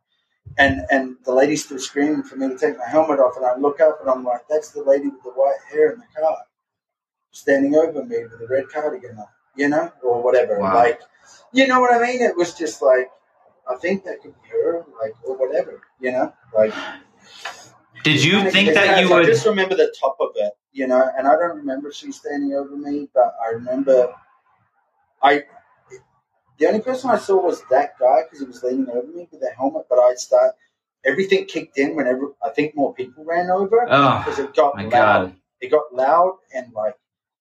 [0.56, 3.56] And and the lady's still screaming for me to take my helmet off, and I
[3.56, 6.36] look up and I'm like, that's the lady with the white hair in the car,
[7.32, 10.58] standing over me with the red cardigan on, you know, or whatever.
[10.60, 10.74] Wow.
[10.74, 11.00] Like,
[11.52, 12.20] you know what I mean?
[12.20, 13.10] It was just like,
[13.68, 16.72] I think that could be her, like, or whatever, you know, like.
[18.04, 19.10] Did you think that you ass.
[19.10, 19.26] I would?
[19.26, 22.76] just remember the top of it, you know, and I don't remember she standing over
[22.76, 24.14] me, but I remember
[25.22, 25.42] I.
[26.58, 29.42] The only person I saw was that guy because he was leaning over me with
[29.42, 29.86] a helmet.
[29.88, 30.54] But I'd start
[31.04, 34.84] everything kicked in whenever I think more people ran over Oh because it got my
[34.84, 34.90] loud.
[34.90, 35.36] god.
[35.60, 36.94] It got loud and like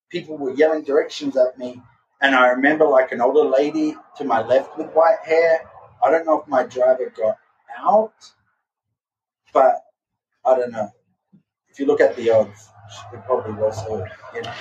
[0.10, 1.82] people were yelling directions at me.
[2.22, 5.70] And I remember like an older lady to my left with white hair.
[6.04, 7.38] I don't know if my driver got
[7.78, 8.14] out,
[9.54, 9.76] but
[10.46, 10.90] I don't know.
[11.70, 12.70] If you look at the odds,
[13.14, 14.10] it probably was her.
[14.36, 14.54] You know?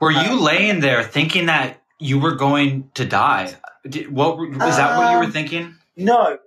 [0.00, 3.54] Were you um, laying there thinking that you were going to die?
[3.88, 4.96] Did, what is that?
[4.96, 5.74] What you were Um, thinking?
[5.96, 6.38] No,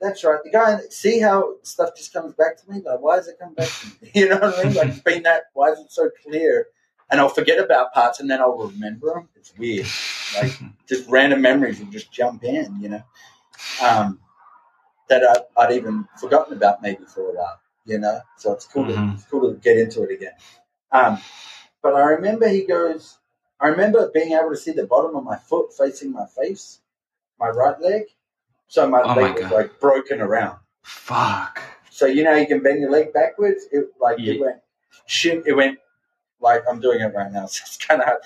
[0.00, 0.38] that's right.
[0.44, 2.82] The guy, see how stuff just comes back to me?
[2.84, 4.10] Like, why does it come back to me?
[4.14, 4.74] You know what I mean?
[4.74, 6.66] Like, been that, why is it so clear?
[7.10, 9.28] And I'll forget about parts and then I'll remember them.
[9.36, 9.86] It's weird.
[10.36, 10.52] Like,
[10.88, 13.02] just random memories will just jump in, you know?
[13.82, 14.20] Um,
[15.08, 18.20] that I, I'd even forgotten about maybe for a while, you know?
[18.38, 19.10] So it's cool, Mhm.
[19.10, 20.32] to, it's cool to get into it again.
[20.90, 21.18] Um,
[21.82, 23.18] but I remember he goes,
[23.60, 26.80] I remember being able to see the bottom of my foot facing my face,
[27.40, 28.02] my right leg.
[28.68, 29.52] So my Oh my leg was God.
[29.52, 30.58] like broken around.
[30.82, 31.62] Fuck.
[31.90, 33.66] So you know you can bend your leg backwards.
[33.72, 34.58] It like it went
[35.06, 35.44] shit.
[35.46, 35.78] It went
[36.40, 37.46] like I'm doing it right now.
[37.54, 38.20] So it's kind of hard.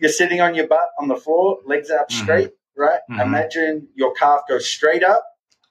[0.00, 2.12] You're sitting on your butt on the floor, legs out Mhm.
[2.22, 3.00] straight, right?
[3.10, 3.22] Mhm.
[3.22, 5.24] Imagine your calf goes straight up,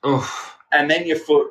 [0.05, 0.57] Oof.
[0.71, 1.49] and then your foot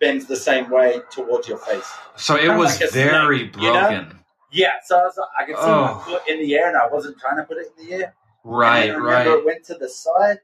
[0.00, 1.90] bends the same way towards your face.
[2.16, 4.06] So it was like very snake, you know?
[4.52, 4.72] Yeah.
[4.84, 5.94] So I was like, I could see Oh.
[5.96, 8.14] my foot in the air, and I wasn't trying to put it in the air.
[8.44, 9.38] Right, And I remember right.
[9.38, 10.38] It went to the side,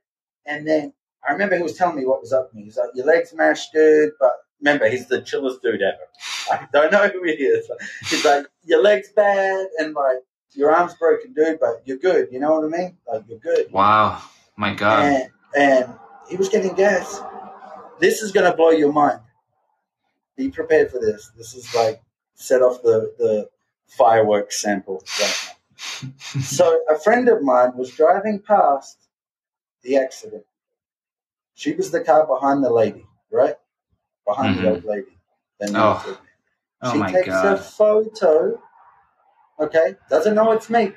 [0.46, 0.92] and then
[1.28, 2.64] I remember he was telling me what was up with me.
[2.64, 5.98] He's like, "Your legs mashed, dude." But remember, he's the chillest dude ever.
[6.52, 7.68] I don't know who he is.
[8.08, 10.18] He's like, "Your legs bad, and like
[10.52, 12.96] your arms broken, dude, but you're good." You know what I mean?
[13.12, 13.70] Like you're good.
[13.72, 14.22] Wow.
[14.56, 15.02] My god.
[15.02, 15.94] And and
[16.28, 17.20] he was getting gas.
[17.98, 19.20] This is gonna blow your mind.
[20.36, 21.32] Be prepared for this.
[21.36, 22.00] This is like
[22.34, 23.48] set off the the
[23.88, 25.54] fireworks sample right
[26.04, 26.40] now.
[26.42, 28.98] So a friend of mine was driving past
[29.82, 30.44] the accident.
[31.54, 33.56] She was the car behind the lady, right?
[34.26, 34.62] Behind Mhm.
[34.62, 35.18] the old lady.
[35.58, 36.18] Then Oh.
[36.82, 38.62] Oh she takes a photo.
[39.58, 40.94] Okay, doesn't know it's me.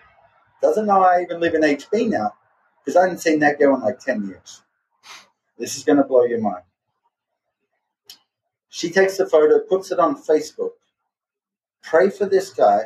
[0.61, 2.35] Doesn't know I even live in HB now
[2.79, 4.61] because I hadn't seen that girl in like ten years.
[5.57, 6.63] This is going to blow your mind.
[8.69, 10.71] She takes the photo, puts it on Facebook.
[11.83, 12.83] Pray for this guy.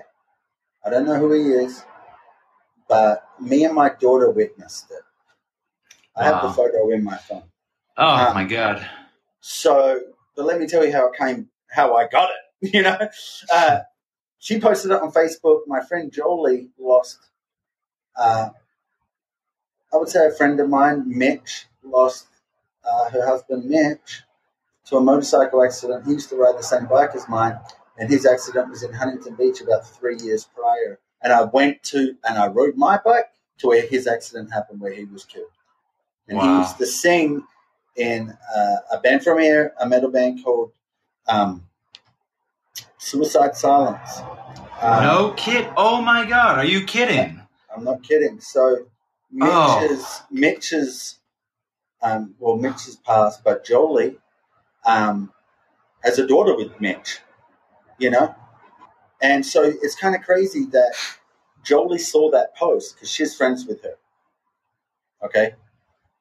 [0.85, 1.83] I don't know who he is,
[2.87, 5.01] but me and my daughter witnessed it.
[6.15, 7.43] I have the photo in my phone.
[7.97, 8.87] Oh um, my god.
[9.41, 10.01] So,
[10.35, 12.35] but let me tell you how it came, how I got it.
[12.73, 12.97] You know,
[13.53, 13.79] uh,
[14.39, 15.61] she posted it on Facebook.
[15.67, 17.19] My friend Jolie lost.
[18.15, 18.49] Uh,
[19.93, 22.27] I would say a friend of mine, Mitch, lost
[22.89, 24.23] uh, her husband Mitch
[24.85, 26.05] to a motorcycle accident.
[26.05, 27.59] He used to ride the same bike as mine,
[27.97, 30.99] and his accident was in Huntington Beach about three years prior.
[31.21, 33.29] And I went to and I rode my bike
[33.59, 35.47] to where his accident happened, where he was killed.
[36.27, 37.43] And he used to sing
[37.95, 40.71] in uh, a band from here, a metal band called
[41.27, 41.63] um,
[42.97, 44.19] Suicide Silence.
[44.81, 45.67] Um, no kid.
[45.77, 47.41] Oh my god, are you kidding?
[47.75, 48.39] I'm not kidding.
[48.39, 48.85] So
[49.41, 49.81] Oh.
[49.81, 51.19] Mitch's Mitch's
[52.01, 54.17] um, well, Mitch has passed, but Jolie
[54.85, 55.31] um,
[56.03, 57.19] has a daughter with Mitch,
[57.97, 58.35] you know,
[59.21, 60.93] and so it's kind of crazy that
[61.63, 63.95] Jolie saw that post because she's friends with her.
[65.23, 65.55] Okay,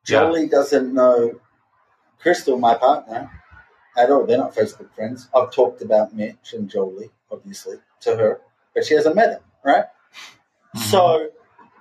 [0.07, 0.21] Yeah.
[0.21, 1.41] Jolie doesn't know
[2.21, 3.31] Crystal, my partner,
[3.97, 4.25] at all.
[4.27, 5.29] They're not Facebook friends.
[5.35, 8.41] I've talked about Mitch and Jolie, obviously, to her,
[8.75, 9.87] but she hasn't met him, right?
[10.75, 10.91] Mhm.
[10.91, 11.31] So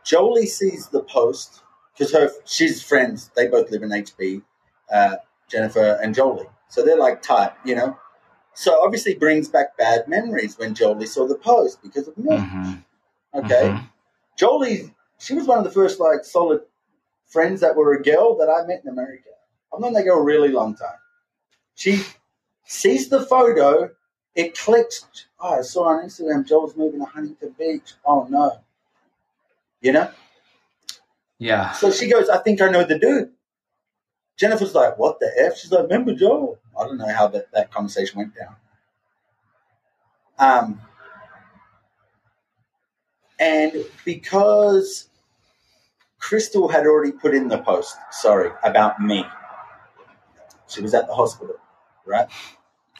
[0.04, 1.62] Jolie sees the post
[1.94, 3.32] because her she's friends.
[3.36, 4.44] They both live in HB,
[4.92, 6.50] uh, Jennifer and Jolie.
[6.68, 7.98] So they're like tight, you know.
[8.56, 12.38] So obviously brings back bad memories when Jolie saw the post because of me.
[12.38, 12.84] Mhm.
[13.34, 13.90] Okay, Mhm.
[14.38, 16.62] Jolie, she was one of the first like solid
[17.26, 19.30] friends that were a girl that I met in America.
[19.74, 21.00] I've known that girl a really long time.
[21.74, 22.04] She
[22.66, 23.90] sees the photo,
[24.36, 25.06] it clicks.
[25.40, 27.94] Oh, I saw on Instagram Joel's moving to Huntington Beach.
[28.06, 28.60] Oh no.
[29.82, 30.12] You know?
[31.40, 31.72] Yeah.
[31.74, 33.34] So she goes, I think I know the dude.
[34.38, 35.58] Jennifer's like, what the F?
[35.58, 36.60] She's like, remember Joel?
[36.80, 38.56] I don't know how that, that conversation went down.
[40.40, 40.82] Um,
[43.40, 45.10] and because
[46.20, 49.26] Crystal had already put in the post, sorry, about me,
[50.68, 51.56] she was at the hospital,
[52.06, 52.28] right?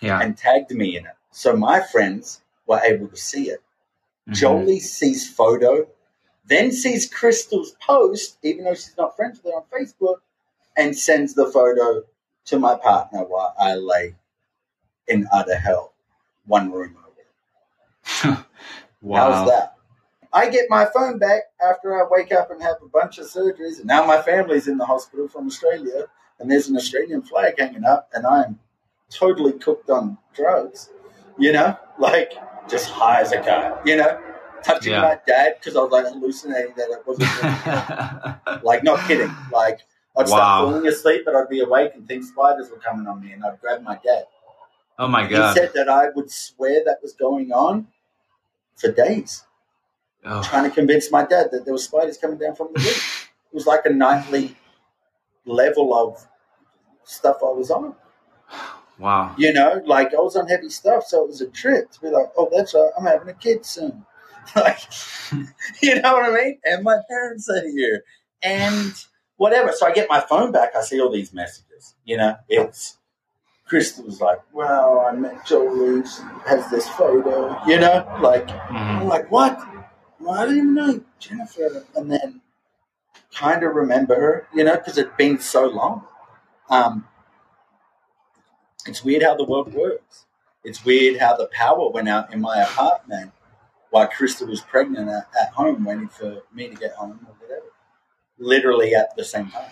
[0.02, 0.20] Yeah.
[0.20, 1.14] And tagged me in it.
[1.32, 3.64] So my friends were able to see it.
[4.30, 4.34] Mhm.
[4.34, 5.88] Jolie sees photo,
[6.46, 10.18] then sees Crystal's post, even though she's not friends with her on Facebook,
[10.76, 12.04] and sends the photo
[12.46, 14.16] to my partner while I lay
[15.08, 15.94] in utter hell,
[16.46, 16.98] one room
[18.26, 18.46] over.
[19.02, 19.32] Wow.
[19.34, 19.76] How's that?
[20.32, 23.80] I get my phone back after I wake up and have a bunch of surgeries,
[23.80, 26.06] and now my family's in the hospital from Australia,
[26.40, 28.60] and there's an Australian flag hanging up, and I'm
[29.10, 30.90] totally cooked on drugs,
[31.38, 32.32] you know, like
[32.70, 34.18] just high as a kite, you know,
[34.64, 35.02] touching Yeah.
[35.02, 39.80] my dad because I was like hallucinating that it wasn't like not kidding, like.
[40.16, 40.26] I'd Wow.
[40.28, 43.44] start falling asleep, but I'd be awake and think spiders were coming on me, and
[43.44, 44.26] I'd grab my dad.
[45.00, 45.56] oh my god!
[45.56, 47.88] He said that I would swear that was going on
[48.76, 49.44] for days
[50.26, 50.42] Oh.
[50.42, 53.20] trying to convince my dad that there were spiders coming down from the roof.
[53.52, 54.56] It was like a nightly
[55.46, 56.28] level of
[57.04, 57.96] stuff I was on.
[58.98, 59.36] Wow.
[59.38, 62.10] You know, like I was on heavy stuff, so it was a trip to be
[62.10, 64.06] like, oh, that's right, I'm having a kid soon.
[64.56, 64.80] like,
[65.82, 66.60] you know what I mean?
[66.66, 68.04] And my parents are here,
[68.42, 68.94] and
[69.38, 69.72] whatever.
[69.74, 70.76] So I get my phone back.
[70.76, 71.96] I see all these messages.
[72.06, 72.98] You know, it's
[73.68, 76.06] Crystal's like, well, I met Jolie.
[76.06, 77.58] She has this photo.
[77.66, 79.02] You know, like Mhm.
[79.02, 79.60] I'm like, what?
[80.20, 81.86] Well, I didn't even know Jennifer.
[81.96, 82.42] And then
[83.34, 86.06] kind of remember her, you know, because it'd been so long.
[86.70, 87.08] Um,
[88.86, 90.26] it's weird how the world works.
[90.64, 93.32] It's weird how the power went out in my apartment
[93.90, 97.63] while Krista was pregnant at, at home, waiting for me to get home or whatever.
[98.44, 99.72] Literally at the same time.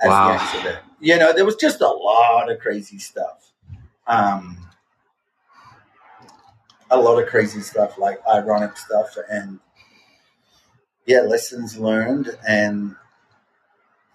[0.00, 0.26] As Wow.
[0.28, 0.78] the accident.
[1.00, 3.50] You know, there was just a lot of crazy stuff.
[4.06, 4.58] Um,
[6.90, 9.58] a lot of crazy stuff, like ironic stuff, and
[11.06, 12.94] yeah, lessons learned, and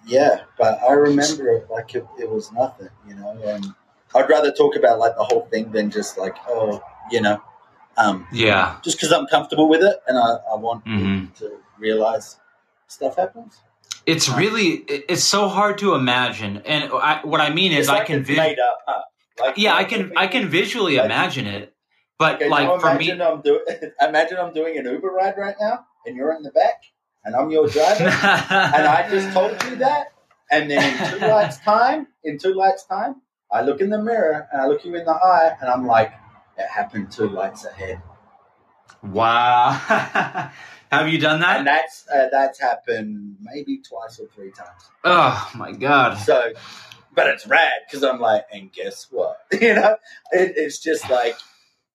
[0.06, 0.42] yeah.
[0.58, 3.38] But I remember it like it, it was nothing, you know.
[3.44, 3.74] And
[4.16, 7.42] I'd rather talk about like the whole thing than just like, oh, you know,
[7.98, 8.78] um, Yeah.
[8.84, 11.36] just because I'm comfortable with it, and I, I want Mhm.
[11.40, 12.38] to realize
[12.92, 13.60] stuff happens.
[14.06, 18.04] It's really it's so hard to imagine, and I, what I mean is It's I
[18.04, 19.02] can vis- made up, huh?
[19.40, 21.74] Like, yeah I can I can visually Like- imagine it,
[22.18, 23.64] but Okay, like for me, imagine I'm doing
[24.02, 26.82] imagine I'm doing an Uber ride right now, and you're in the back,
[27.24, 30.08] and I'm your driver, and I just told you that,
[30.52, 34.48] and then in two lights time, in two lights time, I look in the mirror
[34.52, 36.12] and I look you in the eye, and I'm like,
[36.58, 38.02] it happened two lights ahead,
[39.04, 40.50] wow.
[40.92, 41.60] Have you done that?
[41.60, 44.90] and that's uh, that's happened maybe twice or three times.
[45.06, 46.16] Oh my god.
[46.16, 46.52] So,
[47.16, 49.38] but it's rad because I'm like, and guess what?
[49.62, 49.96] you know,
[50.32, 51.38] it, it's just like,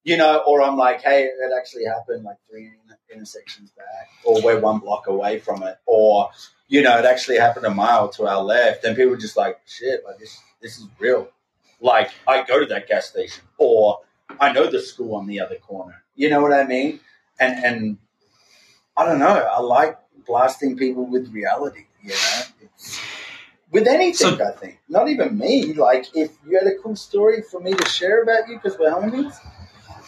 [0.02, 2.70] you know, or I'm like, hey, it actually happened like three
[3.12, 6.30] intersections back, or we're one block away from it, or
[6.68, 9.58] you know, it actually happened a mile to our left, and people are just like,
[9.66, 11.28] shit, like this, this is real.
[11.80, 14.00] Like I go to that gas station, or
[14.40, 16.02] I know the school on the other corner.
[16.14, 17.00] You know what I mean?
[17.38, 17.98] And and
[18.96, 19.26] I don't know.
[19.26, 21.84] I like blasting people with reality.
[22.02, 23.00] You know, it's,
[23.70, 24.36] with anything.
[24.36, 25.72] So- I think not even me.
[25.74, 28.90] Like if you had a cool story for me to share about you because we're
[28.90, 29.34] homies,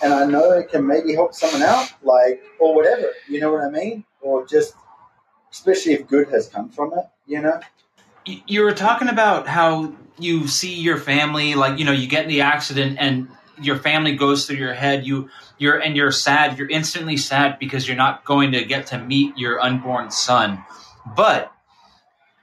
[0.02, 3.12] and I know it can maybe help someone out, like or whatever.
[3.28, 4.04] You know what I mean?
[4.20, 4.74] Or just
[5.52, 7.04] especially if good has come from it.
[7.26, 7.60] You know?
[8.24, 12.28] You were talking about how you see your family, like you know, you get in
[12.28, 13.28] the accident, and
[13.60, 15.06] your family goes through your head.
[15.06, 16.58] You you're and you're sad.
[16.58, 20.64] You're instantly sad because you're not going to get to meet your unborn son.
[21.16, 21.52] But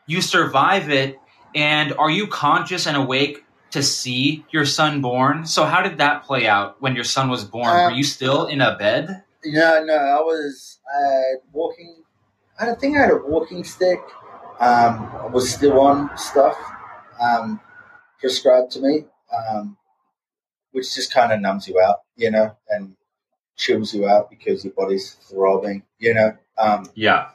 [0.08, 1.20] you survive it
[1.56, 5.46] and are you conscious and awake to see your son born?
[5.46, 7.70] So how did that play out when your son was born?
[7.70, 9.24] Um, Were you still in a bed?
[9.46, 12.04] No, no, I was uh, walking.
[12.60, 14.00] I don't think I had a walking stick.
[14.60, 16.58] Um, I was still on stuff
[17.22, 17.60] um,
[18.20, 19.78] prescribed to me, um,
[20.76, 22.98] which just kind of numbs you out, you know, and
[23.56, 26.38] chills you out because your body's throbbing, you know.
[26.58, 27.30] Um, Yeah.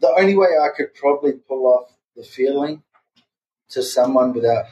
[0.00, 2.82] the only way I could probably pull off the feeling
[3.70, 4.64] to someone without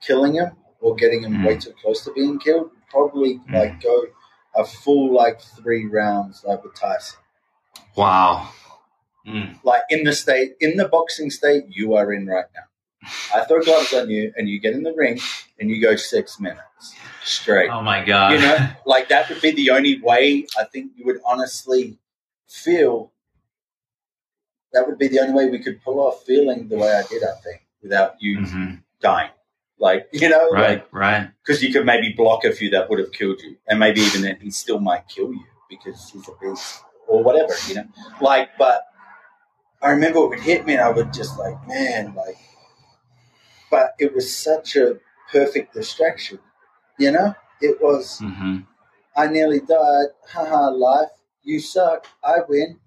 [0.00, 1.46] killing him or getting him Mm.
[1.46, 3.52] way too close to being killed, probably Mm.
[3.54, 4.06] like go
[4.54, 7.18] a full like three rounds like with Tyson.
[7.96, 8.50] Wow.
[9.26, 9.58] Mm.
[9.64, 12.69] Like in the state, in the boxing state you are in right now.
[13.34, 15.18] I throw gloves on you and you get in the ring
[15.58, 17.70] and you go six minutes straight.
[17.70, 18.32] Oh my god.
[18.32, 21.98] You know, like that would be the only way I think you would honestly
[22.48, 23.12] feel.
[24.72, 27.22] That would be the only way we could pull off feeling the way I did.
[27.24, 28.82] I think without you Mhm.
[29.00, 29.30] dying,
[29.78, 30.86] like you know, Right.
[30.92, 31.28] Right.
[31.42, 34.22] because you could maybe block a few that would have killed you, and maybe even
[34.22, 37.84] then he still might kill you because he's a beast or whatever, you know.
[38.20, 38.84] Like, but
[39.82, 42.36] I remember it would hit me, and I would just like, man, like,
[43.70, 44.98] but it was such a
[45.30, 46.38] perfect distraction,
[46.98, 47.34] you know.
[47.60, 48.18] It was.
[48.18, 48.58] hmm
[49.16, 50.06] I nearly died.
[50.32, 51.08] Haha, life.
[51.42, 52.06] You suck.
[52.24, 52.78] I win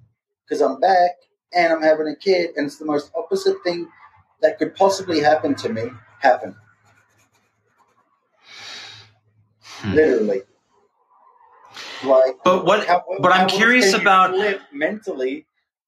[0.46, 1.12] because I'm back
[1.54, 3.90] and I'm having a kid, and it's the most opposite thing
[4.42, 5.84] that could possibly happen to me
[6.20, 6.56] happen.
[9.62, 9.94] Hmm.
[9.94, 10.42] Literally.
[12.04, 15.48] Like, But what- how- but I'm curious about- live mentally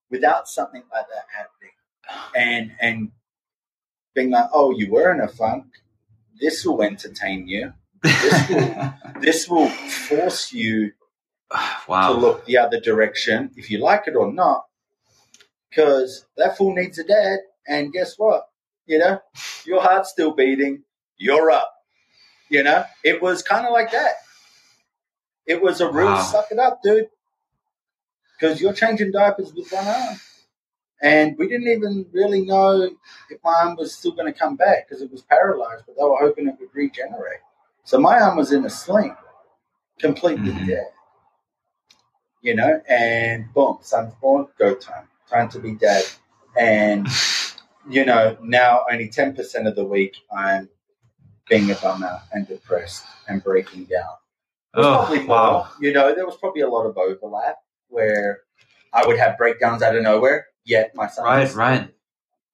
[0.10, 1.72] without something like that happening,
[2.36, 3.12] and and
[4.16, 5.66] being like, oh, you were in a funk.
[6.40, 7.74] This will entertain you.
[8.02, 10.94] This will this will force you
[11.88, 14.66] to look the other direction, if you like it or not,
[15.70, 17.40] because that fool needs a dad.
[17.68, 18.48] And guess what?
[18.86, 19.20] You know,
[19.66, 20.84] your heart's still beating.
[21.18, 21.72] You're up.
[22.50, 24.14] You know, it was kind of like that.
[25.48, 26.22] It was a real Wow.
[26.22, 27.08] suck it up, dude.
[28.40, 30.20] Because you're changing diapers with one arm.
[31.06, 32.82] And we didn't even really know
[33.30, 36.04] if my arm was still going to come back because it was paralyzed, but they
[36.04, 37.42] were hoping it would regenerate.
[37.84, 39.16] So my arm was in a sling,
[40.00, 40.68] completely Mhm.
[40.68, 40.92] dead.
[42.42, 45.08] You know, and boom, son's born, go time.
[45.30, 46.04] Time to be dad.
[46.58, 47.08] And,
[47.88, 50.70] you know, now only 10% of the week I'm
[51.48, 54.16] being a bummer and depressed and breaking down.
[54.74, 55.38] Probably Oh, more.
[55.38, 55.70] wow.
[55.80, 57.58] You know, there was probably a lot of overlap
[57.90, 58.42] where
[58.94, 61.54] I would have breakdowns out of nowhere, yet my son Right.
[61.54, 61.94] Right.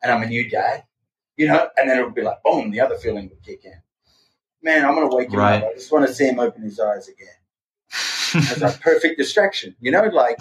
[0.03, 0.83] and I'm a new dad,
[1.37, 3.81] you know, and then it would be like, boom, the other feeling would kick in.
[4.63, 5.63] Man, I'm going to wake him Right.
[5.63, 5.69] up.
[5.71, 7.27] I just want to see him open his eyes again.
[8.33, 10.39] It's like perfect distraction, you know, like,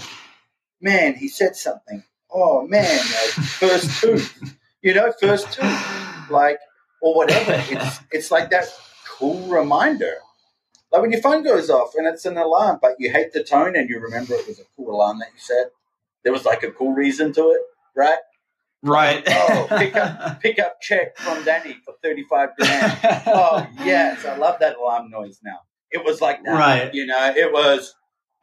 [0.81, 2.05] man, he said something.
[2.33, 6.59] Oh, man, like first tooth, you know, first tooth, like,
[7.03, 7.55] or whatever.
[7.71, 8.67] It's, it's like that
[9.09, 10.15] cool reminder.
[10.93, 13.75] Like when your phone goes off and it's an alarm, but you hate the tone
[13.77, 15.73] and you remember it was a cool alarm that you set.
[16.25, 17.61] There was like a cool reason to it,
[17.97, 18.19] right?
[18.83, 19.23] right.
[19.29, 22.99] Oh, pick up, pick up check from Danny for 35 grand.
[23.27, 24.25] Oh, yes.
[24.25, 25.61] I love that alarm noise now.
[25.91, 26.53] It was like that.
[26.59, 26.95] Right.
[26.95, 27.95] You know, it was,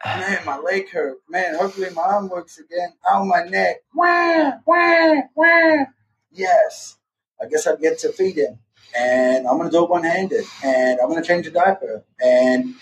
[0.04, 1.18] man, my leg hurt.
[1.28, 2.92] Man, hopefully my arm works again.
[3.08, 3.76] Oh, my neck.
[3.94, 5.84] Wah, wah, wah.
[6.30, 6.96] Yes.
[7.40, 8.58] I guess I get to feed him.
[8.96, 10.44] And I'm going to do it one handed.
[10.64, 12.04] And I'm going to change a diaper.
[12.20, 12.74] And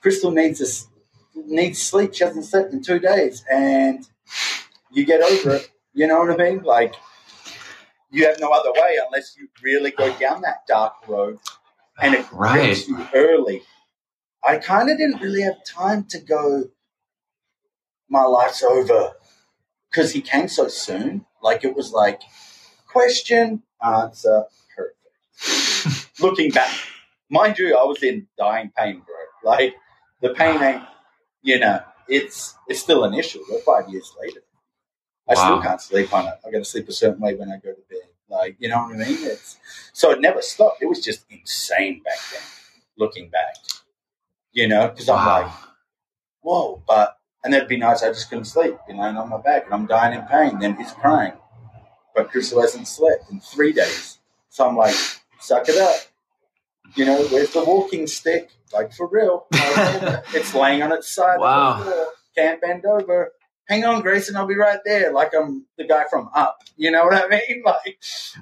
[0.00, 0.88] Crystal needs a, s-
[1.34, 2.14] needs sleep.
[2.14, 3.44] She hasn't slept in two days.
[3.50, 4.06] And
[4.90, 5.70] you get over it.
[5.94, 6.62] You know what I mean?
[6.62, 6.94] Like,
[8.10, 11.38] you have no other way unless you really go down that dark road
[12.00, 12.64] and it Right.
[12.64, 13.62] grips you early.
[14.44, 16.64] I kind of didn't really have time to go,
[18.08, 19.12] my life's over,
[19.90, 21.26] because he came so soon.
[21.42, 22.22] Like, it was like,
[22.88, 24.44] question, answer,
[24.76, 26.10] perfect.
[26.20, 26.70] Looking back,
[27.30, 29.52] mind you, I was in dying pain, bro.
[29.52, 29.74] Like,
[30.20, 30.82] the pain ain't,
[31.42, 33.40] you know, it's it's still an issue.
[33.50, 34.40] We're five years later.
[35.28, 35.44] I Wow.
[35.44, 36.34] still can't sleep on it.
[36.46, 38.08] I got to sleep a certain way when I go to bed.
[38.28, 39.18] Like, you know what I mean?
[39.20, 39.58] It's
[39.92, 40.82] so it never stopped.
[40.82, 42.42] It was just insane back then.
[42.98, 43.56] Looking back,
[44.52, 45.52] you know, because I'm like,
[46.40, 49.38] whoa, but and there'd be nights I just couldn't sleep, you know, and on my
[49.40, 50.58] back and I'm dying in pain.
[50.58, 51.32] Then he's crying,
[52.14, 54.18] but Crystal hasn't slept in three days.
[54.48, 54.94] So I'm like,
[55.40, 55.96] suck it up.
[56.94, 58.50] You know, where's the walking stick?
[58.72, 61.38] Like for real, it's laying on its side.
[61.38, 61.72] Wow.
[61.72, 62.06] On the floor.
[62.36, 63.32] Can't bend over.
[63.68, 65.12] Hang on, Grayson, I'll be right there.
[65.12, 66.58] Like I'm the guy from Up.
[66.76, 67.62] You know what I mean?
[67.66, 67.98] Like,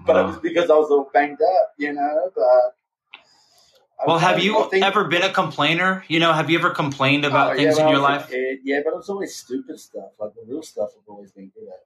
[0.07, 1.73] but it was because I was all banged up.
[1.79, 6.05] You know, but Well, have you think- ever been a complainer?
[6.09, 8.13] You know, have you ever complained about Oh, things yeah, in your I was a
[8.23, 8.31] life?
[8.31, 10.11] kid, yeah, but it was always stupid stuff.
[10.19, 11.83] Like the real stuff I've always been good at.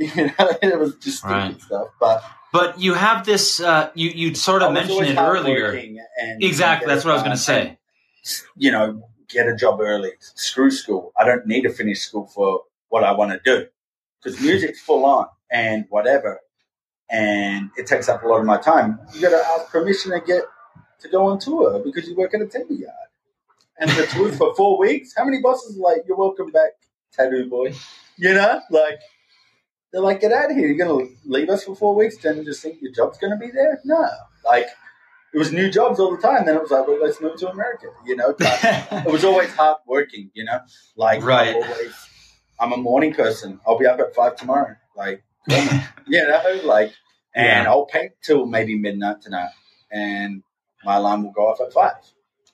[0.16, 1.60] You know, it was just stupid Right.
[1.60, 1.88] stuff.
[2.00, 2.22] But
[2.52, 3.60] But you have this.
[3.60, 5.70] Uh, you you sort of mentioned it earlier.
[6.20, 7.68] And Exactly, that's what I was going to say.
[7.68, 7.76] and,
[8.56, 10.12] You know, get a job early.
[10.20, 11.12] Screw school.
[11.18, 13.66] I don't need to finish school for what I want to do
[14.22, 16.40] because music's full on and whatever,
[17.10, 18.98] and it takes up a lot of my time.
[19.14, 20.44] You got to ask permission to get
[21.00, 22.94] to go on tour because you work at a timber yard.
[23.80, 25.14] And the tour's for four weeks.
[25.16, 26.72] How many bosses are like, "You're welcome back,
[27.12, 27.74] tattoo boy"?
[28.16, 28.98] You know, like
[29.92, 30.66] they're like, "Get out of here!
[30.68, 32.16] You're gonna leave us for four weeks?
[32.18, 34.08] Then just think your job's gonna be there?" No,
[34.44, 34.66] like
[35.34, 36.46] it was new jobs all the time.
[36.46, 37.88] Then it was like, well, let's move to America.
[38.06, 40.30] You know, it was always hard working.
[40.34, 40.60] You know,
[40.96, 41.54] like Right.
[41.54, 41.94] I'm always,
[42.58, 43.60] I'm a morning person.
[43.66, 44.74] I'll be up at five tomorrow.
[44.96, 46.92] Like, you know, like,
[47.34, 47.70] and Yeah.
[47.70, 49.50] I'll paint till maybe midnight tonight,
[49.90, 50.42] and
[50.84, 51.96] my alarm will go off at five.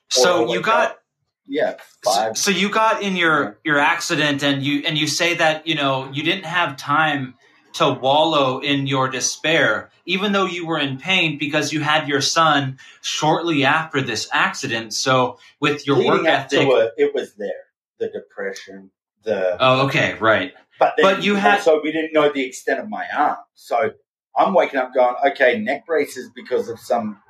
[0.09, 0.99] so you got up,
[1.47, 2.39] yeah So, five.
[2.39, 6.11] so you got in your your accident and you and you say that you know
[6.13, 7.35] you didn't have time
[7.75, 12.21] to wallow in your despair even though you were in pain because you had your
[12.21, 17.51] son shortly after this accident so with your Leading work ethic it, it was there.
[17.99, 18.91] The depression,
[19.23, 22.81] the oh okay right But, then, But you had- so we didn't know the extent
[22.81, 23.37] of my arm.
[23.55, 23.93] So
[24.37, 27.21] I'm waking up going, okay, neck braces because of some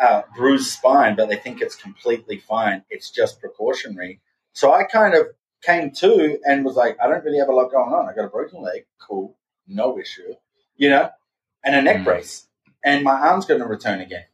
[0.00, 2.84] uh, bruised spine, but they think it's completely fine.
[2.90, 4.20] It's just precautionary.
[4.52, 5.26] So I kind of
[5.62, 8.08] came to and was like, I don't really have a lot going on.
[8.08, 9.36] I got a broken leg, cool,
[9.66, 10.34] no issue,
[10.76, 11.10] you know,
[11.64, 12.04] and a neck Mm.
[12.04, 12.46] brace,
[12.84, 14.24] and my arm's going to return again.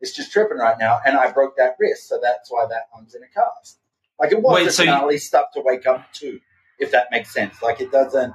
[0.00, 3.14] It's just tripping right now, and I broke that wrist, so that's why that arm's
[3.14, 3.78] in a cast.
[4.18, 6.40] Like it was Wait, so you- stuff to wake up to
[6.78, 7.62] if that makes sense.
[7.62, 8.34] Like it doesn't.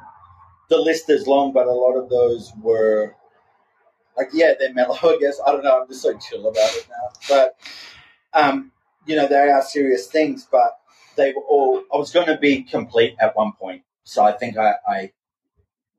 [0.70, 3.16] The list is long, but a lot of those were
[4.18, 4.96] like, yeah, they're mellow.
[5.04, 5.82] I guess I don't know.
[5.82, 7.12] I'm just so chill about it now.
[7.30, 7.56] But
[8.34, 8.72] um,
[9.06, 10.48] you know, they are serious things.
[10.52, 10.78] But
[11.16, 11.84] they were all.
[11.94, 15.12] I was going to be complete at one point, so I think I, I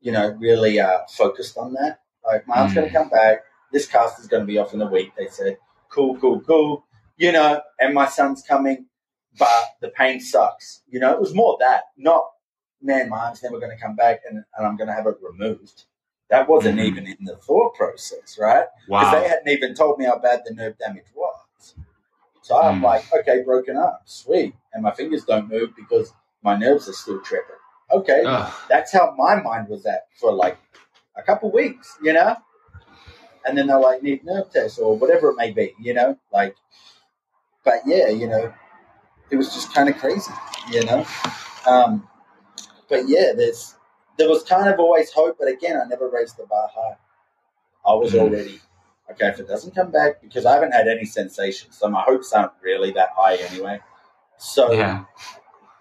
[0.01, 2.01] you know, really uh, focused on that.
[2.25, 2.77] Like, my arm's Mm.
[2.77, 3.41] going to come back.
[3.73, 5.13] This cast is going to be off in a week.
[5.17, 5.59] They said,
[5.89, 6.85] cool, cool, cool.
[7.17, 8.87] You know, and my son's coming,
[9.39, 10.83] but the pain sucks.
[10.89, 12.27] You know, it was more that, not,
[12.81, 15.17] man, my arm's never going to come back and, and I'm going to have it
[15.21, 15.85] removed.
[16.31, 16.85] That wasn't Mhm.
[16.85, 18.67] even in the thought process, right?
[18.87, 21.75] Because wow they hadn't even told me how bad the nerve damage was.
[22.43, 22.85] So I'm Mm.
[22.85, 24.55] like, okay, broken arm, sweet.
[24.73, 26.13] And my fingers don't move because
[26.43, 27.57] my nerves are still tripping.
[27.91, 28.53] Okay, Ugh.
[28.69, 30.59] that's how my mind was at for like
[31.17, 32.37] a couple weeks, you know?
[33.45, 36.19] And then they're like, need nerve tests or whatever it may be, you know?
[36.33, 36.57] Like,
[37.65, 38.53] but yeah, you know,
[39.31, 40.33] it was just kind of crazy,
[40.71, 41.07] you know?
[41.67, 42.09] Um,
[42.89, 43.75] but yeah, there's,
[44.19, 46.97] there was kind of always hope, but again, I never raised the bar high.
[47.87, 48.21] I was Mm.
[48.21, 48.61] already,
[49.11, 52.33] okay, if it doesn't come back, because I haven't had any sensation, so my hopes
[52.33, 53.81] aren't really that high anyway.
[54.37, 55.05] So, yeah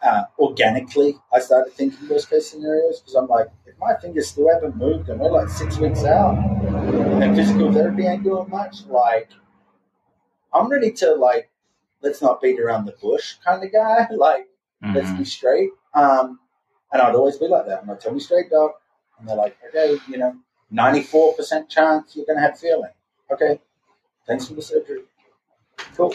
[0.01, 4.49] uh, organically, I started thinking worst case scenarios because I'm like, if my fingers still
[4.53, 9.29] haven't moved and we're like six weeks out and physical therapy ain't doing much, like,
[10.53, 11.49] I'm ready to, like,
[12.01, 14.07] let's not beat around the bush kind of guy.
[14.11, 14.47] Like,
[14.93, 15.17] let's Mhm.
[15.17, 15.71] be straight.
[15.93, 16.39] Um,
[16.91, 17.81] and I'd always be like that.
[17.81, 18.71] I'm like, tell me straight, dog.
[19.19, 20.35] And they're like, okay, you know,
[20.71, 22.91] 94% chance you're going to have feeling.
[23.31, 23.59] Okay.
[24.25, 25.03] Thanks for the surgery.
[25.95, 26.13] Cool.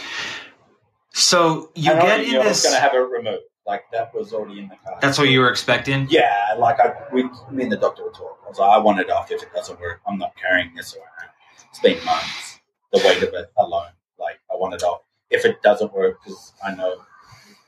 [1.12, 2.44] so you And get in this.
[2.44, 3.44] I was going to have it removed.
[3.66, 4.98] Like, that was already in the car.
[5.00, 8.36] that's what you were expecting Yeah, like I, we, me and the doctor were talking.
[8.44, 9.30] I was like, I want it off.
[9.30, 11.30] If it doesn't work, I'm not carrying this around.
[11.70, 12.58] It's been months.
[12.92, 15.02] The weight of it alone, like I want it off.
[15.30, 17.02] If it doesn't work, because I know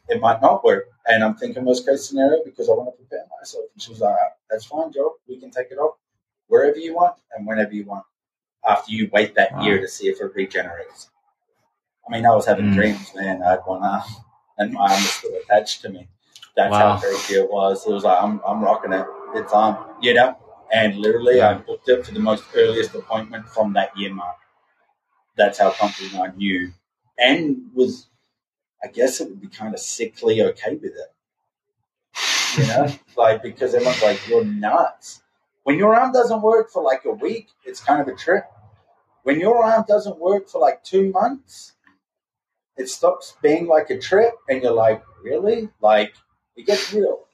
[0.08, 3.26] it might not work, and I'm thinking worst case scenario because I want to prepare
[3.38, 3.64] myself.
[3.72, 4.16] And she was like,
[4.50, 5.16] "That's fine, Joe.
[5.28, 5.96] We can take it off
[6.48, 8.04] wherever you want and whenever you want.
[8.66, 9.62] After you wait that Wow.
[9.64, 11.10] year to see if it regenerates."
[12.08, 12.74] I mean, I was having Mm.
[12.74, 13.42] dreams, man.
[13.42, 14.02] I had one arm,
[14.58, 16.08] and my arm was still attached to me.
[16.56, 16.96] That's Wow.
[16.96, 17.86] how crazy it was.
[17.86, 19.06] It was like I'm, I'm rocking it.
[19.34, 20.36] It's on, you know.
[20.72, 24.36] And literally, I booked it for the most earliest appointment from that year mark.
[25.36, 26.72] That's how confident I knew,
[27.18, 28.06] and was,
[28.84, 31.14] I guess, it would be kind of sickly okay with it.
[32.58, 35.22] You know, like because everyone's like, "You're nuts."
[35.62, 38.44] When your arm doesn't work for like a week, it's kind of a trip.
[39.22, 41.72] When your arm doesn't work for like two months,
[42.76, 46.14] it stops being like a trip, and you're like, "Really?" Like
[46.56, 47.26] it gets real.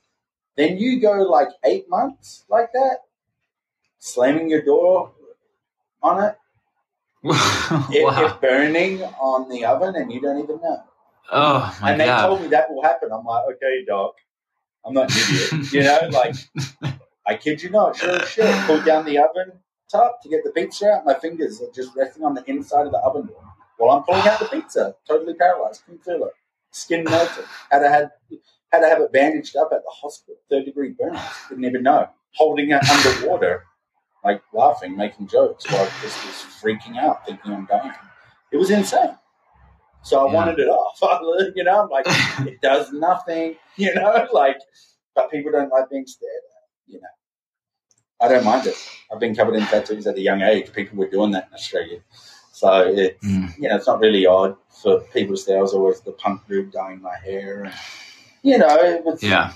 [0.57, 2.99] Then you go like eight months like that,
[3.99, 5.13] slamming your door
[6.03, 6.37] on it,
[7.25, 10.85] it, it burning on the oven, and you don't even know.
[11.31, 13.11] Oh my and they god told me that will happen.
[13.13, 14.15] I'm like, okay, doc,
[14.85, 15.17] I'm not an
[15.53, 15.73] idiot.
[15.73, 16.35] you know, like
[17.27, 18.67] I kid you not, sure as shit.
[18.67, 19.53] Pulled down the oven
[19.91, 21.05] top to get the pizza out.
[21.05, 23.43] My fingers are just resting on the inside of the oven door.
[23.77, 26.33] while I'm pulling out the pizza, totally paralyzed, couldn't feel it,
[26.71, 27.45] skin melted.
[27.71, 28.11] Had to had
[28.73, 31.21] had to have it bandaged up at the hospital, third degree burns.
[31.49, 32.09] Didn't even know.
[32.35, 33.65] Holding it underwater,
[34.25, 37.93] like laughing, making jokes while I just was freaking out, thinking I'm dying.
[38.53, 39.17] It was insane.
[40.03, 40.35] So I Yeah.
[40.35, 40.99] wanted it off.
[41.57, 42.07] you know, I'm like,
[42.47, 44.59] it does nothing, you know, like,
[45.15, 47.07] but people don't like being stared at, you know.
[48.21, 48.77] I don't mind it.
[49.13, 50.73] I've been covered in tattoos at a young age.
[50.73, 52.01] People were doing that in Australia.
[52.53, 53.57] So it's, Mm.
[53.59, 56.47] you know, it's not really odd for people to say I was always the punk
[56.47, 57.65] dude dyeing my hair.
[57.65, 57.75] And,
[58.43, 59.53] you know, it was, Yeah.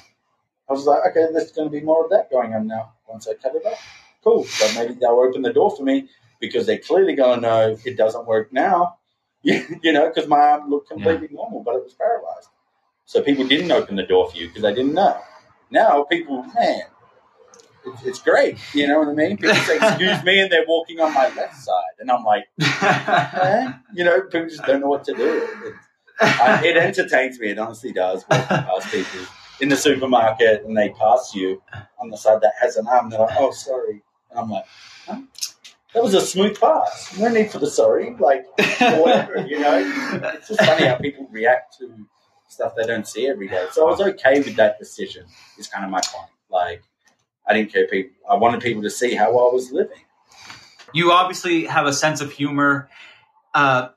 [0.68, 3.28] I was like, okay, there's going to be more of that going on now once
[3.28, 3.82] I cut it off.
[4.22, 4.45] Cool.
[4.45, 6.09] So maybe they'll open the door for me
[6.40, 8.97] because they're clearly going to know it doesn't work now,
[9.82, 12.49] you know, because my arm looked completely normal, but it was paralyzed.
[13.05, 15.20] So people didn't open the door for you because they didn't know.
[15.70, 16.82] Now people, man,
[17.84, 18.59] it's, it's great.
[18.72, 19.36] You know what I mean?
[19.36, 21.95] People say, excuse me, and they're walking on my left side.
[21.99, 23.72] And I'm like, eh?
[23.95, 25.49] you know, people just don't know what to do.
[25.64, 25.74] It,
[26.20, 27.51] I, it entertains me.
[27.51, 28.24] It honestly does.
[28.30, 29.20] Walking past people
[29.61, 31.62] in the supermarket and they pass you
[31.99, 33.11] on the side that has an arm.
[33.11, 34.64] They're like, "Oh, sorry," and I'm like,
[35.07, 35.20] huh?
[35.95, 37.16] "That was a smooth pass.
[37.18, 38.45] No need for the sorry." Like
[38.80, 40.20] whatever, you know.
[40.34, 42.07] It's just funny how people react to
[42.49, 43.66] stuff they don't see every day.
[43.72, 45.26] So I was okay with that decision.
[45.59, 46.30] Is kind of my point.
[46.51, 46.82] Like
[47.47, 47.86] I didn't care.
[47.86, 48.12] People.
[48.28, 49.97] I wanted people to see how I was living.
[50.92, 52.88] you obviously have a sense of humor.
[53.55, 53.88] Uh,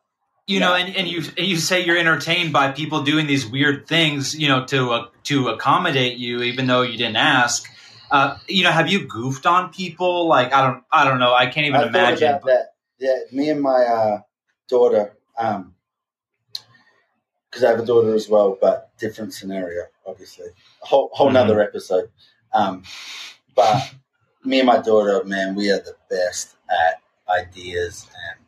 [0.46, 3.88] you know, and, and you and you say you're entertained by people doing these weird
[3.88, 7.70] things, you know, to uh, to accommodate you, even though you didn't ask.
[8.10, 10.28] Uh, you know, have you goofed on people?
[10.28, 11.34] Like, I don't, I don't know.
[11.34, 12.40] I can't even I imagine.
[12.46, 12.74] that.
[13.00, 14.20] Yeah, me and my uh,
[14.70, 15.66] daughter, because
[17.64, 20.48] I have a daughter as well, but different scenario, obviously.
[20.84, 21.34] A whole whole Mhm.
[21.34, 22.10] nother episode.
[22.54, 22.84] Um,
[23.56, 23.94] but
[24.44, 28.40] me and my daughter, man, we are the best at ideas and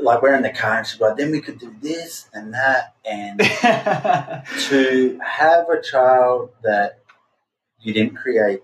[0.00, 2.94] like we're in the car and she's like, then we could do this and that
[3.04, 3.38] and
[4.68, 7.00] to have a child that
[7.80, 8.62] you didn't create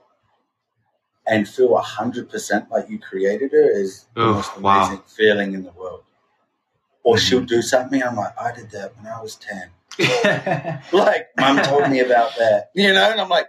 [1.26, 4.84] and feel 100% like you created her is the Oof, most wow.
[4.86, 6.02] amazing feeling in the world.
[7.02, 7.20] Or Mhm.
[7.20, 9.70] she'll do something, I'm like, I did that when I was 10.
[10.92, 13.10] Like, mum told me about that, you know?
[13.10, 13.48] And I'm like,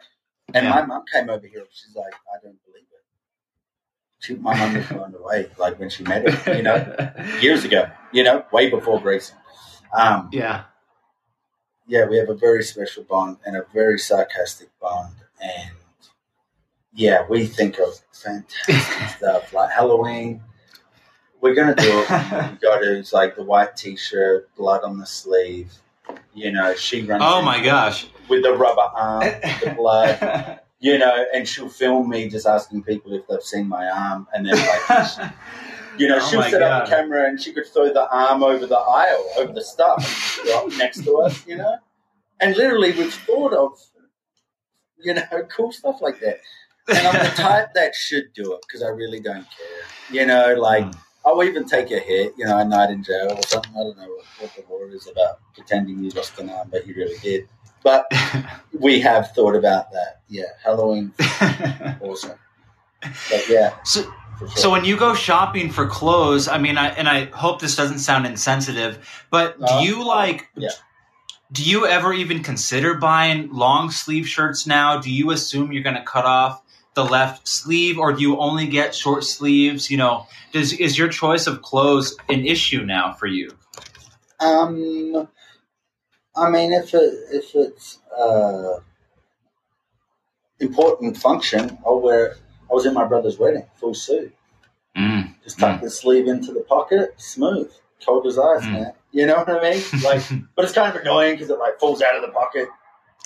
[0.53, 0.73] and Yeah.
[0.75, 3.03] my mum came over here, she's like, I don't believe it.
[4.19, 7.89] She, my mum was blown away, like when she met her, you know, years ago,
[8.11, 9.37] you know, way before Grayson.
[9.93, 10.63] Um, yeah.
[11.87, 15.13] yeah, we have a very special bond and a very sarcastic bond.
[15.41, 15.71] And
[16.93, 20.41] yeah, we think of fantastic stuff like Halloween.
[21.41, 22.09] We're gonna do it.
[22.09, 22.97] We got to.
[22.97, 25.71] It's like the white T-shirt, blood on the sleeve.
[26.33, 27.21] You know, she runs.
[27.25, 28.07] Oh my gosh.
[28.29, 29.21] With the rubber arm,
[29.63, 30.59] the blood.
[30.79, 34.45] You know, and she'll film me just asking people if they've seen my arm, and
[34.45, 35.17] then like
[35.97, 36.83] You know, Oh she'll set up God.
[36.83, 40.05] a camera and she could throw the arm over the aisle, over the stuff, and
[40.05, 41.77] just drop next to us, you know?
[42.41, 43.79] And literally, we've thought of,
[45.03, 45.23] you know,
[45.55, 46.39] cool stuff like that.
[46.87, 49.85] And I'm the type that should do it because I really don't care.
[50.11, 50.97] You know, like, Mm.
[51.27, 53.71] I'll even take a hit, you know, a night in jail or something.
[53.75, 56.85] I don't know what, what the law is about pretending you lost an arm, but
[56.85, 57.49] you really did.
[57.81, 58.05] But
[58.79, 60.21] we have thought about that.
[60.27, 61.13] Yeah, Halloween,
[62.01, 62.37] awesome.
[63.01, 64.03] But yeah, so,
[64.37, 64.49] sure.
[64.49, 67.99] so when you go shopping for clothes, I mean, I, and I hope this doesn't
[67.99, 69.65] sound insensitive, but No.
[69.67, 70.47] do you like?
[70.55, 70.69] Yeah.
[71.51, 74.99] Do you ever even consider buying long sleeve shirts now?
[74.99, 76.61] Do you assume you're going to cut off
[76.95, 79.91] the left sleeve, or do you only get short sleeves?
[79.91, 83.51] You know, does is your choice of clothes an issue now for you?
[84.39, 85.27] Um,
[86.35, 88.79] I mean, if it if it's uh,
[90.59, 92.35] important function, I'll wear.
[92.69, 94.33] I was in my brother's wedding, full suit.
[94.97, 95.35] Mm.
[95.43, 97.71] Just tuck the sleeve into the pocket, smooth,
[98.03, 98.73] cold as ice, Mm.
[98.73, 98.93] man.
[99.11, 99.83] You know what I mean?
[100.03, 100.21] Like,
[100.55, 102.67] but it's kind of annoying because it like falls out of the pocket.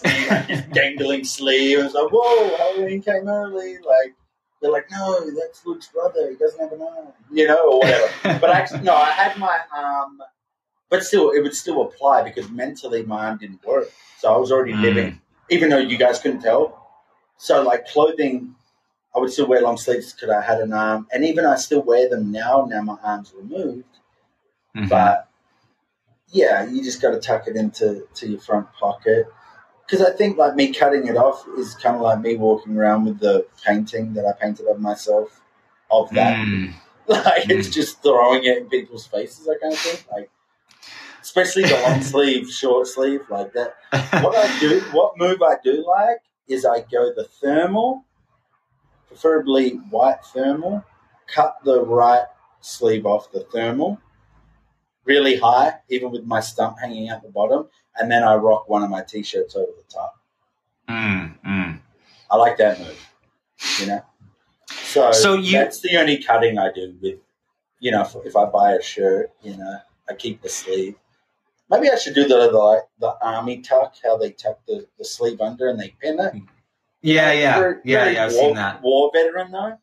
[0.05, 3.77] And this dangling sleeve, it's like, whoa, Halloween came early.
[3.79, 4.13] Like,
[4.61, 6.29] they're like, no, that's Luke's brother.
[6.29, 8.11] He doesn't have an arm, you know, or whatever.
[8.41, 10.21] But actually, no, I had my arm,
[10.89, 13.91] but still, it would still apply because mentally my arm didn't work.
[14.19, 14.81] So I was already Mm.
[14.81, 16.87] living, even though you guys couldn't tell.
[17.37, 18.55] So, like clothing,
[19.15, 21.81] I would still wear long sleeves because I had an arm, and even I still
[21.81, 22.65] wear them now.
[22.69, 23.98] Now my arm's removed,
[24.75, 24.89] Mhm.
[24.89, 25.27] but
[26.31, 29.27] yeah, you just got to tuck it into to your front pocket.
[29.85, 33.05] Because I think like me cutting it off is kind of like me walking around
[33.05, 35.41] with the painting that I painted of myself
[35.89, 36.37] of that.
[36.37, 36.73] Mm.
[37.07, 40.05] Like it's just throwing it in people's faces, I kind of think.
[40.11, 40.29] Like,
[41.23, 43.77] especially the long sleeve, short sleeve, like that.
[44.21, 48.05] What I do, what move I do like is I go the thermal,
[49.07, 50.85] preferably white thermal,
[51.25, 52.25] cut the right
[52.61, 53.99] sleeve off the thermal,
[55.09, 58.83] really high, even with my stump hanging out the bottom, and then I rock one
[58.83, 60.13] of my t-shirts over the top.
[60.87, 61.79] Mm, mm.
[62.31, 62.99] I like that move.
[63.79, 64.01] You know.
[64.69, 67.17] So, So you- that's the only cutting I do with,
[67.79, 69.77] you know, if, if I buy a shirt, you know,
[70.09, 70.95] I keep the sleeve.
[71.71, 75.05] Maybe I should do the the, like, the army tuck, how they tuck the, the
[75.05, 76.33] sleeve under and they pin it.
[77.01, 78.25] Yeah, yeah, Very- yeah, very yeah.
[78.25, 78.81] I've war, seen that.
[78.81, 79.77] War veteran though,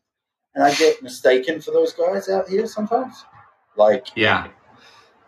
[0.55, 3.23] and I get mistaken for those guys out here sometimes.
[3.75, 4.47] Like Yeah.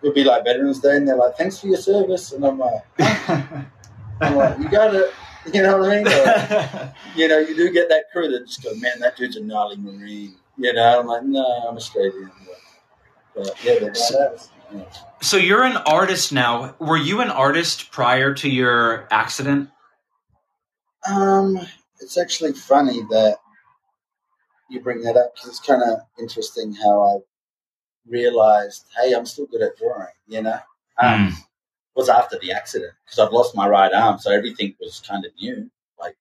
[0.01, 2.81] It'd be like Veterans Day, and they're like, "Thanks for your service," and I'm like,
[4.21, 5.13] I'm like, "You got it."
[5.53, 6.07] You know what I mean?
[6.07, 9.41] Or, you know, you do get that crew that just go, "Man, that dude's a
[9.41, 14.49] gnarly Marine." You know, I'm like, "No, I'm Australian." But, but yeah, they're badass.
[14.71, 14.83] Yeah.
[15.21, 16.75] so you're an artist now.
[16.77, 19.69] Were you an artist prior to your accident?
[21.09, 21.57] Um,
[22.01, 23.37] it's actually funny that
[24.69, 27.17] you bring that up because it's kind of interesting how I
[28.09, 30.07] realized, hey, I'm still good at drawing.
[30.27, 30.59] You know,
[31.01, 31.35] um,
[31.95, 35.31] was after the accident because I'd lost my right arm, so everything was kind of
[35.41, 35.69] new.
[35.99, 36.15] Like,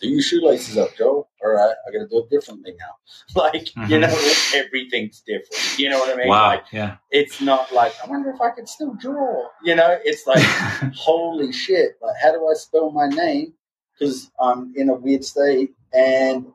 [0.00, 1.26] do your shoelaces up, Joe.
[1.44, 2.94] All right, I got to do it differently now.
[3.34, 4.00] Like, you Mhm.
[4.02, 5.78] know, everything's different.
[5.78, 6.28] You know what I mean?
[6.28, 6.48] wow.
[6.48, 6.96] Like, yeah.
[7.10, 9.48] it's not like I wonder if I could still draw.
[9.62, 10.42] You know, it's like
[10.94, 13.54] holy shit, like how do I spell my name?
[13.98, 16.46] Because I'm in a weird state and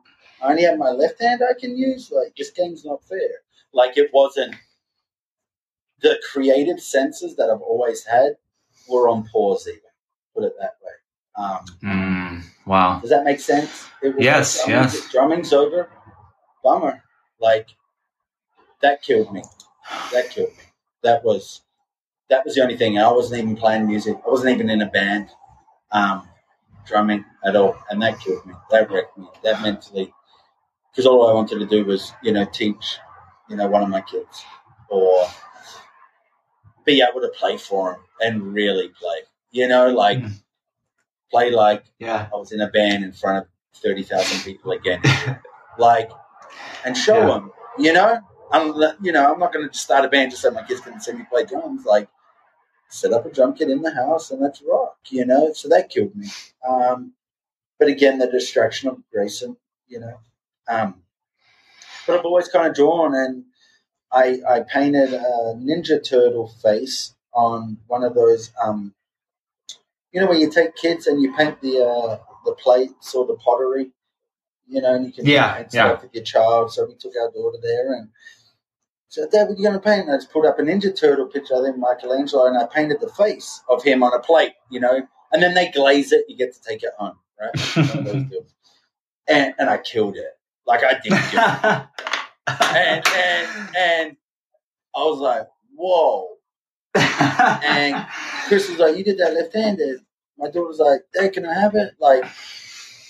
[0.42, 2.10] I only have my left hand I can use.
[2.12, 3.30] Like this game's not fair.
[3.72, 4.54] Like it wasn't
[6.02, 8.36] the creative senses that I've always had
[8.88, 9.80] were on pause even.
[10.34, 11.44] Put it that way.
[11.44, 13.00] Um, Mm, wow.
[13.00, 13.86] does that make sense?
[14.02, 15.10] It was Yes, drumming- yes.
[15.10, 15.90] Drumming's over.
[16.64, 17.02] Bummer.
[17.40, 17.68] Like
[18.82, 19.42] that killed me.
[20.12, 20.64] That killed me.
[21.02, 21.62] That was
[22.28, 22.98] that was the only thing.
[22.98, 24.18] I wasn't even playing music.
[24.26, 25.30] I wasn't even in a band,
[25.92, 26.28] um,
[26.84, 28.52] drumming at all, and that killed me.
[28.70, 29.26] That wrecked me.
[29.44, 30.12] That mentally,
[30.90, 32.98] because all I wanted to do was, you know, teach,
[33.48, 34.44] you know, one of my kids,
[34.90, 35.26] or
[36.88, 39.20] be able to play for them and really play.
[39.50, 40.32] You know, like Mm.
[41.30, 42.28] play like Yeah.
[42.32, 43.46] I was in a band in front of
[43.82, 45.02] thirty thousand people again,
[45.78, 46.10] like,
[46.84, 47.26] and show Yeah.
[47.34, 47.52] them.
[47.78, 48.10] You know,
[48.52, 48.66] I'm
[49.02, 51.00] you know I'm not going to just start a band just so my kids can
[51.00, 51.84] see me play drums.
[51.84, 52.08] Like,
[52.88, 54.96] set up a drum kit in the house and let's rock.
[55.10, 56.28] You know, so that killed me.
[56.68, 57.12] Um,
[57.78, 59.56] but again, the distraction of Grayson.
[59.88, 60.16] You know,
[60.68, 61.02] um,
[62.06, 63.44] but I've always kind of drawn, and
[64.12, 68.52] I I painted a Ninja Turtle face on one of those.
[68.62, 68.94] Um,
[70.12, 73.34] you know, where you take kids and you paint the uh, the plates or the
[73.36, 73.90] pottery,
[74.66, 75.88] you know, and you can Yeah, paint yeah.
[75.90, 76.72] stuff with your child.
[76.72, 78.08] So we took our daughter there and
[79.08, 80.06] said, Dad, what are you going to paint?
[80.06, 83.00] And I just put up a Ninja Turtle picture of him, Michelangelo, and I painted
[83.00, 86.24] the face of him on a plate, you know, and then they glaze it.
[86.28, 87.58] You get to take it home, right?
[87.76, 88.54] One of those deals.
[89.28, 90.30] And, and I killed it.
[90.66, 91.86] Like I did kill it.
[92.74, 94.16] And, and, and
[94.96, 96.38] I was like, whoa.
[96.94, 98.06] And
[98.46, 100.00] Chris was like, "You did that left-handed."
[100.36, 102.24] My daughter was like, "Dad, can I have it?" Like,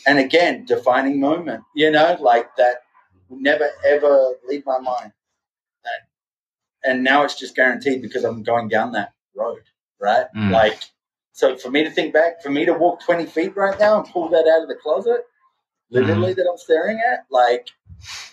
[0.07, 1.65] and again, defining moment.
[1.75, 2.83] You know, like that
[3.29, 5.13] will never ever leave my mind.
[5.85, 9.63] That, and now it's just guaranteed because I'm going down that road,
[10.01, 10.27] right?
[10.37, 10.51] Mm.
[10.51, 10.81] Like,
[11.33, 14.13] so for me to think back, for me to walk 20 feet right now and
[14.13, 15.23] pull that out of the closet,
[15.91, 17.69] literally that I'm staring at, like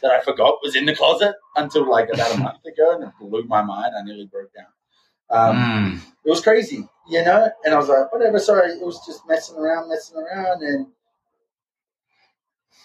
[0.01, 3.09] that I forgot was in the closet until like about a month ago, and it
[3.19, 3.93] blew my mind.
[3.97, 4.65] I nearly broke down.
[5.29, 6.01] Um, Mm.
[6.25, 7.49] it was crazy, you know.
[7.63, 8.39] And I was like, whatever.
[8.39, 10.87] Sorry, it was just messing around, messing around, and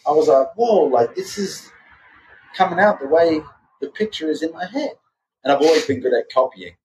[0.06, 1.70] I was like, whoa, like this is
[2.54, 3.40] coming out the way
[3.80, 4.92] the picture is in my head.
[5.44, 6.76] And I've always been good at copying.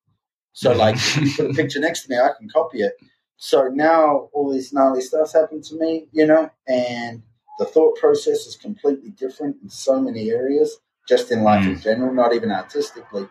[0.54, 2.94] So like, if you put a picture next to me, I can copy it.
[3.38, 7.24] So now all this gnarly stuff's happened to me, you know, and
[7.60, 10.78] the thought process is completely different in so many areas,
[11.08, 11.82] just in life in mm.
[11.82, 13.28] general, not even artistically.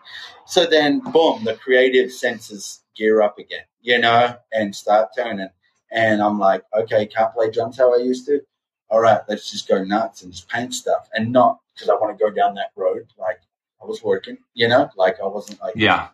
[0.46, 5.48] So then, boom, the creative senses gear up again, you know, and start turning.
[5.90, 8.40] And I'm like, okay, can't play drums how I used to.
[8.88, 12.16] All right, let's just go nuts and just paint stuff, and not because I want
[12.16, 13.06] to go down that road.
[13.18, 13.40] Like
[13.82, 16.08] I was working, you know, like I wasn't like, Yeah.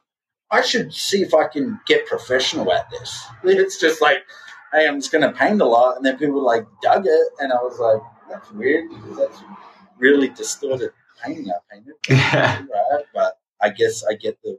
[0.52, 3.24] I should see if I can get professional at this.
[3.44, 4.24] It's just like,
[4.72, 7.52] hey, I'm just going to paint a lot, and then people like dug it, and
[7.52, 9.42] I was like, that's weird because that's
[9.98, 10.92] really distorted
[11.22, 12.58] painting I painted Yeah.
[12.62, 13.04] right?
[13.14, 14.58] But I guess I get the.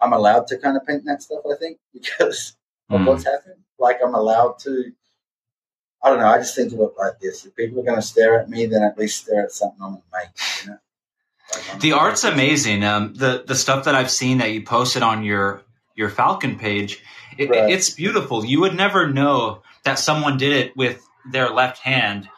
[0.00, 1.40] I'm allowed to kind of paint that stuff.
[1.50, 2.56] I think because
[2.90, 3.06] of Mm.
[3.06, 3.54] what's happened.
[3.78, 4.92] Like I'm allowed to.
[6.02, 6.26] I don't know.
[6.26, 8.66] I just think of it like this: if people are going to stare at me,
[8.66, 10.64] then at least stare at something I'm going to make.
[10.64, 10.78] You know.
[11.72, 12.84] Like, The art's amazing.
[12.84, 15.62] Um, the the stuff that I've seen that you posted on your
[15.94, 17.02] your Falcon page,
[17.38, 17.70] it, Right.
[17.70, 18.44] it's beautiful.
[18.44, 22.28] You would never know that someone did it with their left hand,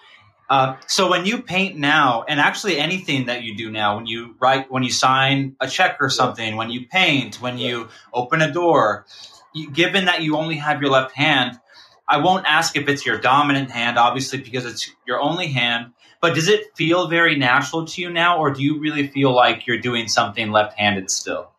[0.50, 4.36] Uh, so when you paint now, and actually anything that you do now, when you
[4.38, 8.52] write, when you sign a check or something, when you paint, when you open a
[8.52, 9.06] door,
[9.54, 11.58] you, given that you only have your left hand,
[12.06, 15.92] I won't ask if it's your dominant hand, obviously, because it's your only hand.
[16.20, 19.66] But does it feel very natural to you now, or do you really feel like
[19.66, 21.50] you're doing something left-handed still?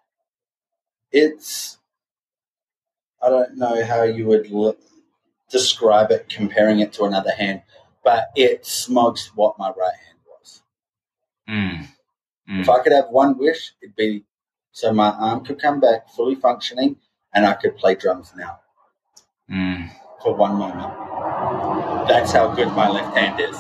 [1.12, 1.80] It's
[3.26, 4.78] I don't know how you would l-
[5.50, 7.64] describe it, comparing it to another hand,
[8.04, 10.62] but it smokes what my right hand was.
[11.50, 11.88] Mm.
[12.50, 12.62] Mm.
[12.62, 14.24] If I could have one wish, it'd be
[14.72, 16.98] so my arm could come back fully functioning
[17.34, 18.60] and I could play drums now
[19.50, 19.90] Mm.
[20.22, 20.94] for one moment.
[22.08, 23.58] That's how good my left hand is.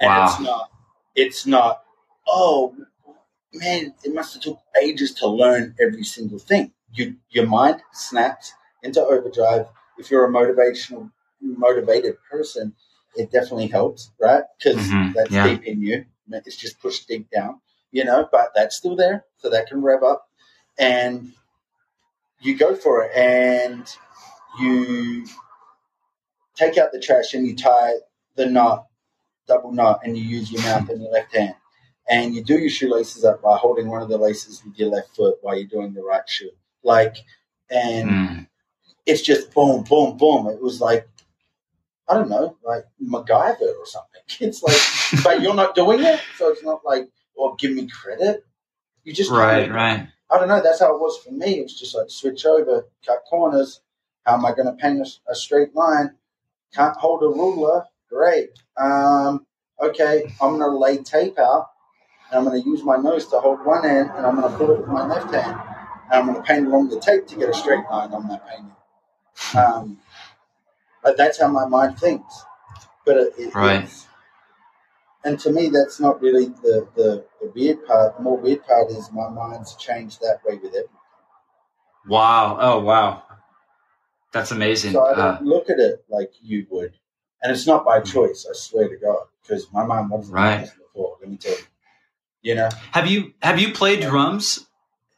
[0.00, 0.24] And Wow.
[0.26, 0.70] it's not
[1.14, 1.84] it's not
[2.26, 2.74] oh
[3.52, 6.72] man, it must have took ages to learn every single thing.
[6.94, 9.66] You your mind snaps into overdrive.
[9.98, 12.74] If you're a motivational motivated person,
[13.14, 14.44] it definitely helps, right?
[14.58, 15.48] Because Mhm, that's yeah.
[15.48, 16.04] deep in you.
[16.30, 17.60] It's just pushed deep down,
[17.92, 20.26] you know, but that's still there, so that can rev up
[20.78, 21.32] and
[22.40, 23.86] you go for it and
[24.60, 25.26] you
[26.56, 27.94] take out the trash and you tie
[28.36, 28.86] the knot,
[29.46, 31.54] double knot, and you use your mouth and your left hand.
[32.08, 35.16] And you do your shoelaces up by holding one of the laces with your left
[35.16, 36.50] foot while you're doing the right shoe.
[36.84, 37.16] Like,
[37.70, 38.48] and Mm.
[39.06, 40.48] it's just boom, boom, boom.
[40.48, 41.08] It was like,
[42.08, 44.10] I don't know, like MacGyver or something.
[44.40, 47.08] It's like, but you're not doing it, so it's not like,
[47.38, 48.44] oh, give me credit.
[49.04, 50.08] You just Right, right.
[50.30, 50.62] I don't know.
[50.62, 51.60] That's how it was for me.
[51.60, 53.80] It was just like switch over, cut corners.
[54.24, 56.10] How am I going to paint a, a straight line?
[56.74, 57.84] Can't hold a ruler.
[58.10, 58.50] Great.
[58.76, 59.46] Um,
[59.80, 61.68] okay, I'm going to lay tape out,
[62.30, 64.58] and I'm going to use my nose to hold one end, and I'm going to
[64.58, 65.73] put it with my left hand, and
[66.14, 68.76] I'm going to paint along the tape to get a straight line on that painting.
[69.56, 69.98] Um,
[71.02, 72.44] but that's how my mind thinks.
[73.04, 73.76] But it, it, Right.
[73.84, 74.06] it's-
[75.26, 78.16] and to me, that's not really the, the, the weird part.
[78.18, 80.90] The more weird part is my mind's changed that way with it.
[82.06, 82.58] Wow.
[82.60, 83.22] Oh, wow.
[84.32, 84.92] That's amazing.
[84.92, 86.92] So I don't Uh, look at it like you would.
[87.42, 90.56] And it's not by choice, I swear to God, because my mind wasn't Right.
[90.56, 91.16] like this before.
[91.20, 91.64] Let me tell you.
[92.42, 92.68] You know?
[92.92, 94.66] have you have you played drums?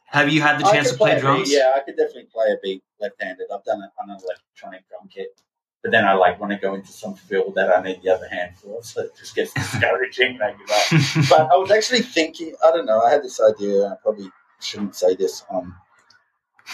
[0.07, 1.51] Have you had the chance to play beat, drums?
[1.51, 3.47] yeah, I could definitely play a beat left handed.
[3.53, 5.41] I've done it on an electronic drum kit.
[5.83, 8.27] But then I like want to go into some field that I need the other
[8.27, 11.29] hand for, so it just gets discouraging and I give up.
[11.29, 13.85] but I was actually thinking, I don't know, I had this idea.
[13.87, 14.29] I probably
[14.59, 15.73] shouldn't say this on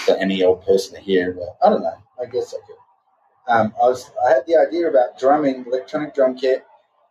[0.06, 1.98] to any old person here, but I don't know.
[2.22, 2.78] I guess I could.
[3.48, 6.66] Um, I was, I had the idea about drumming, electronic drum kit,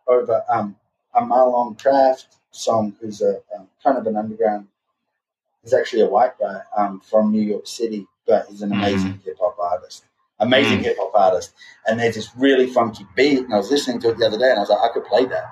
[0.07, 0.75] over um,
[1.13, 4.67] a Marlon Craft song, who's a um, kind of an underground.
[5.63, 9.37] He's actually a white guy um, from New York City, but he's an amazing hip
[9.39, 10.03] hop artist.
[10.39, 10.83] Amazing Mm.
[10.83, 11.53] hip hop artist,
[11.87, 13.39] and there's this really funky beat.
[13.39, 15.05] And I was listening to it the other day, and I was like, I could
[15.05, 15.45] play that,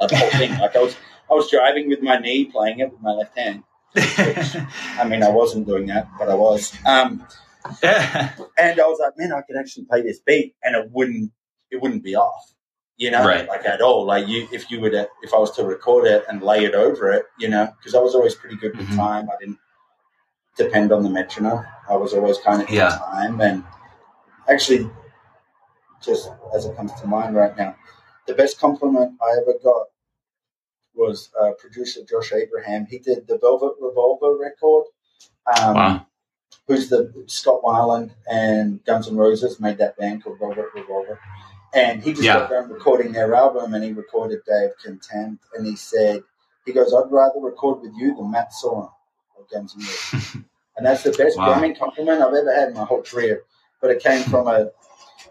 [0.00, 0.58] like the whole thing.
[0.58, 0.96] Like I was,
[1.30, 3.64] I was driving with my knee, playing it with my left hand.
[3.96, 6.72] I mean, I wasn't doing that, but I was.
[6.86, 7.26] Um,
[7.82, 11.32] and I was like, man, I could actually play this beat, and it wouldn't,
[11.70, 12.54] it wouldn't be off,
[13.00, 13.48] you know, Right.
[13.48, 14.04] like at all.
[14.04, 17.10] Like you, if you would, if I was to record it and lay it over
[17.10, 18.96] it, you know, because I was always pretty good with Mhm.
[18.96, 19.30] time.
[19.32, 19.58] I didn't
[20.54, 21.64] depend on the metronome.
[21.88, 22.90] I was always kind of in Yeah.
[22.98, 23.64] time, and
[24.48, 24.90] actually,
[26.02, 27.74] just as it comes to mind right now,
[28.26, 29.86] the best compliment I ever got
[30.94, 32.84] was uh, producer Josh Abraham.
[32.84, 34.84] He did the Velvet Revolver record.
[35.58, 36.06] Um, wow.
[36.66, 41.18] who's the Scott Weiland and Guns N' Roses made that band called Velvet Revolver.
[41.72, 42.40] And he just Yeah.
[42.40, 46.22] got around recording their album and he recorded Day of Contempt and he said,
[46.66, 48.90] he goes, I'd rather record with you than Matt Sorum
[49.38, 50.34] of Guns N' Roses.
[50.76, 51.46] and that's the best Wow.
[51.46, 53.44] drumming compliment I've ever had in my whole career.
[53.80, 54.70] But it came from a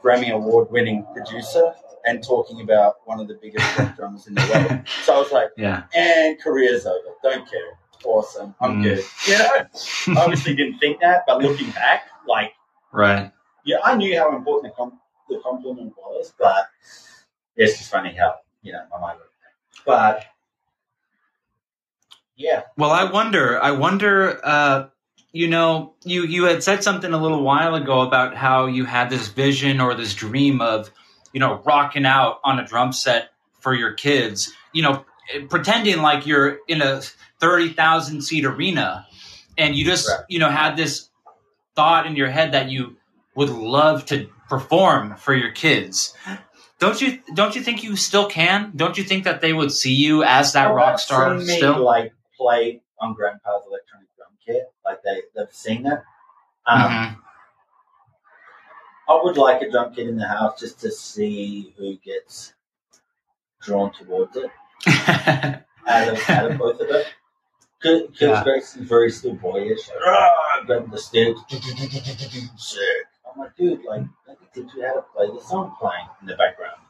[0.04, 1.74] Grammy Award winning producer
[2.06, 4.88] and talking about one of the biggest rock drummers in the world.
[5.04, 5.84] So I was like, Yeah.
[5.94, 7.10] and career's over.
[7.22, 7.78] Don't care.
[8.06, 8.56] Awesome.
[8.62, 8.84] I'm Mm.
[8.84, 9.04] good.
[9.28, 10.20] You know?
[10.22, 12.54] I obviously didn't think that, but looking back, like,
[12.94, 13.32] right.
[13.66, 14.92] yeah, I knew how important the,
[15.30, 16.68] the compliment was, but
[17.56, 19.20] it's just funny how, you know, my mind.
[19.86, 20.26] But,
[22.36, 22.64] yeah.
[22.78, 23.62] Well, I wonder.
[23.62, 24.40] I wonder.
[24.44, 24.88] Uh,
[25.32, 29.10] you know, you you had said something a little while ago about how you had
[29.10, 30.92] this vision or this dream of,
[31.34, 34.52] you know, rocking out on a drum set for your kids.
[34.74, 35.06] You know,
[35.50, 37.02] pretending like you're in a
[37.40, 39.06] thirty thousand seat arena,
[39.58, 40.22] and you just Right.
[40.30, 41.10] you know had this
[41.76, 42.96] thought in your head that you
[43.36, 46.14] would love to perform for your kids.
[46.80, 48.72] Don't you don't you think you still can?
[48.76, 51.58] Don't you think that they would see you as that Oh, rock star seen me,
[51.58, 51.84] still?
[51.84, 54.64] like, play on Grandpa's electronic drum kit.
[54.86, 56.00] Like, they, they've seen it.
[56.66, 57.18] Um, Mhm.
[59.10, 62.54] I would like a drum kit in the house just to see who gets
[63.62, 64.50] drawn towards it
[65.88, 67.08] out of, out of both of it.
[67.82, 68.43] Because Yeah.
[68.43, 69.80] Grayson's very still boyish.
[69.89, 71.39] Like, grabbing the sticks.
[72.58, 72.82] Sick.
[73.40, 76.28] I'm like, dude, like, let me teach you how to play the song playing in
[76.28, 76.82] the background.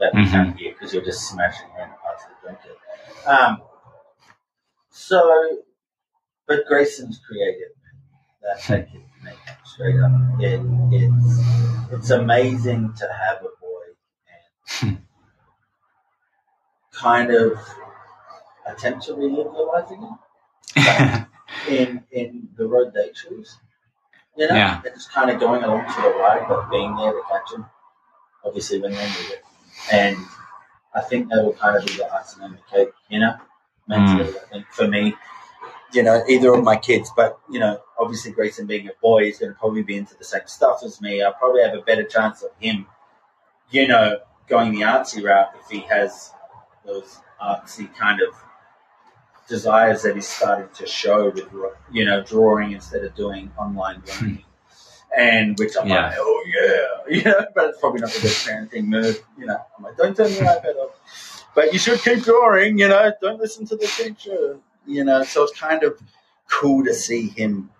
[0.00, 0.30] That we Mhm.
[0.32, 2.78] can't hear because you're just smashing the parts of the blanket.
[3.26, 3.62] Um,
[4.90, 5.62] so,
[6.46, 7.70] but Grayson's creative.
[8.42, 10.12] That, that kid, mate, straight up.
[10.40, 10.60] It,
[10.92, 13.84] it's, it's amazing to have a boy
[14.82, 14.98] and
[16.92, 17.58] kind of
[18.66, 19.90] attempt to relive your life
[20.76, 21.26] again
[21.68, 23.58] in in the road they choose.
[24.36, 24.80] You know, Yeah.
[24.94, 27.66] just kind of going along for the ride, but being there to catch them.
[28.44, 29.44] Obviously, when they need it,
[29.92, 30.16] and
[30.94, 32.92] I think that will kind of be the icing on the cake.
[33.08, 33.36] You know,
[33.86, 34.36] mentally, Mm.
[34.36, 35.14] I think for me,
[35.92, 39.38] you know, either of my kids, but you know, obviously Grayson being a boy, is
[39.38, 41.22] going to probably be into the same stuff as me.
[41.22, 42.86] I'll probably have a better chance of him,
[43.70, 44.18] you know,
[44.48, 46.32] going the artsy route if he has
[46.84, 48.34] those artsy kind of
[49.48, 51.48] desires that he's starting to show with
[51.92, 54.44] you know drawing instead of doing online learning,
[55.16, 56.06] and which I'm Yeah.
[56.08, 59.58] like, oh yeah, you know, but it's probably not the best parenting move, you know.
[59.76, 63.12] I'm like, don't turn your iPad off, but you should keep drawing, you know.
[63.20, 65.22] Don't listen to the teacher, you know.
[65.24, 65.98] So it's kind of
[66.50, 67.70] cool to see him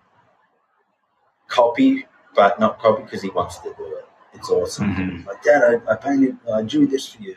[1.49, 4.05] copy, but not copy because he wants to do it.
[4.33, 4.95] It's awesome.
[4.95, 5.27] Mhm.
[5.27, 7.37] Like, Dad, I, I painted, I drew this for you.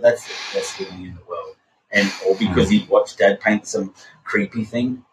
[0.00, 1.37] That's the best feeling in the world.
[1.90, 5.04] And or because he watched Dad paint some creepy thing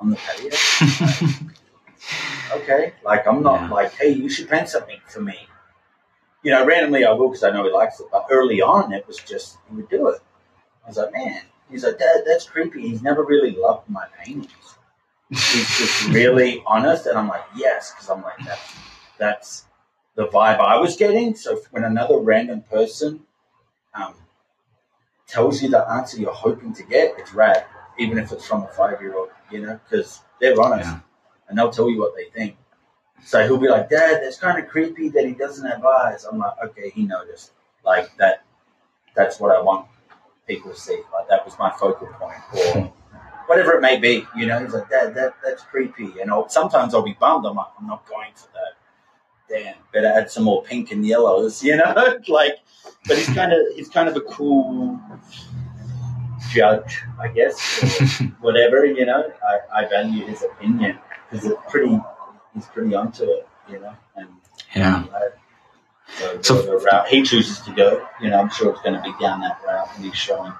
[0.00, 0.50] on the patio.
[2.56, 3.68] okay, like I'm not Yeah.
[3.70, 5.46] like, hey, you should paint something for me.
[6.42, 8.06] You know, randomly I will because I know he likes it.
[8.10, 10.20] But early on, it was just he would do it.
[10.84, 11.42] I was like, man.
[11.70, 12.82] He's like, Dad, that's creepy.
[12.82, 14.76] He's never really loved my paintings.
[15.30, 18.74] He's just really honest, and I'm like, yes, because I'm like, that's
[19.18, 19.64] that's
[20.14, 21.34] the vibe I was getting.
[21.34, 23.20] So when another random person
[23.94, 24.14] um,
[25.32, 27.64] tells you the answer you're hoping to get, it's rad,
[27.98, 31.00] even if it's from a five year old, you know, because they're honest Yeah.
[31.48, 32.56] and they'll tell you what they think.
[33.24, 36.24] So he'll be like, Dad, that's kind of creepy that he doesn't have eyes.
[36.24, 37.52] I'm like, okay, he noticed.
[37.84, 38.44] Like that,
[39.16, 39.86] that's what I want
[40.46, 41.00] people to see.
[41.12, 42.38] Like that was my focal point,
[42.76, 42.92] or
[43.46, 44.26] whatever it may be.
[44.36, 46.20] You know, he's like, Dad, that that's creepy.
[46.20, 47.46] And I'll, sometimes I'll be bummed.
[47.46, 48.74] I'm like, I'm not going for that.
[49.52, 51.62] Damn, better add some more pink and yellows.
[51.62, 52.56] You know, like,
[53.06, 54.98] but he's kind of he's kind of a cool
[56.50, 57.60] judge, I guess.
[58.40, 60.98] whatever, you know, I, I value his opinion
[61.30, 61.98] because it's pretty.
[62.54, 64.28] He's pretty onto it, you know, and
[64.76, 65.04] Yeah.
[65.14, 65.20] uh,
[66.18, 69.12] so, So- route he chooses to go, you know, I'm sure it's going to be
[69.18, 70.52] down that route, and he's showing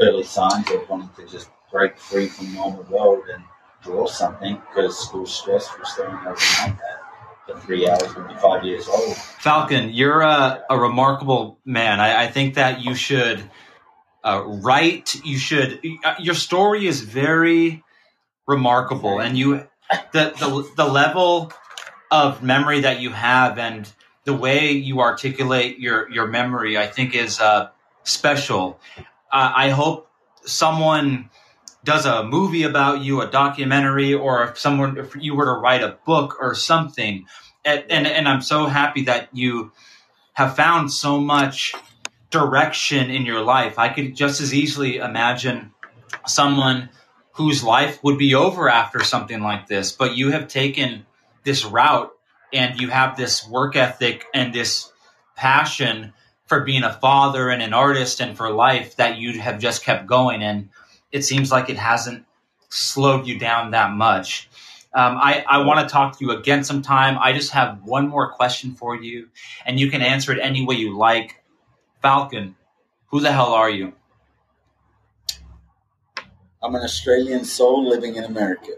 [0.00, 3.44] early signs of wanting to just break free from normal world and
[3.82, 6.36] draw something because school's stressful, staying overnight
[6.78, 7.00] that
[7.46, 9.16] for three hours when you're five years old.
[9.16, 12.00] Falcon, you're a, a remarkable man.
[12.00, 13.42] I, I think that you should
[14.24, 15.14] uh, write.
[15.24, 15.80] You should.
[16.04, 17.82] uh, Your story is very
[18.46, 19.66] remarkable, and you
[20.12, 21.52] the the the level
[22.10, 23.90] of memory that you have and
[24.24, 27.70] the way you articulate your your memory, I think, is uh,
[28.04, 28.78] special.
[29.32, 30.08] Uh, I hope
[30.44, 31.30] someone
[31.84, 35.82] does a movie about you, a documentary, or if someone if you were to write
[35.82, 37.26] a book or something.
[37.64, 39.72] And, and and I'm so happy that you
[40.34, 41.74] have found so much
[42.30, 43.78] direction in your life.
[43.78, 45.72] I could just as easily imagine
[46.26, 46.90] someone
[47.32, 51.06] whose life would be over after something like this, but you have taken
[51.44, 52.12] this route
[52.52, 54.90] and you have this work ethic and this
[55.36, 56.12] passion
[56.46, 60.06] for being a father and an artist and for life that you have just kept
[60.06, 60.68] going and
[61.12, 62.24] it seems like it hasn't
[62.68, 64.48] slowed you down that much.
[64.92, 67.16] Um, I, I want to talk to you again sometime.
[67.20, 69.28] I just have one more question for you,
[69.64, 71.42] and you can answer it any way you like.
[72.02, 72.56] Falcon,
[73.06, 73.92] who the hell are you?
[76.62, 78.72] I'm an Australian soul living in America.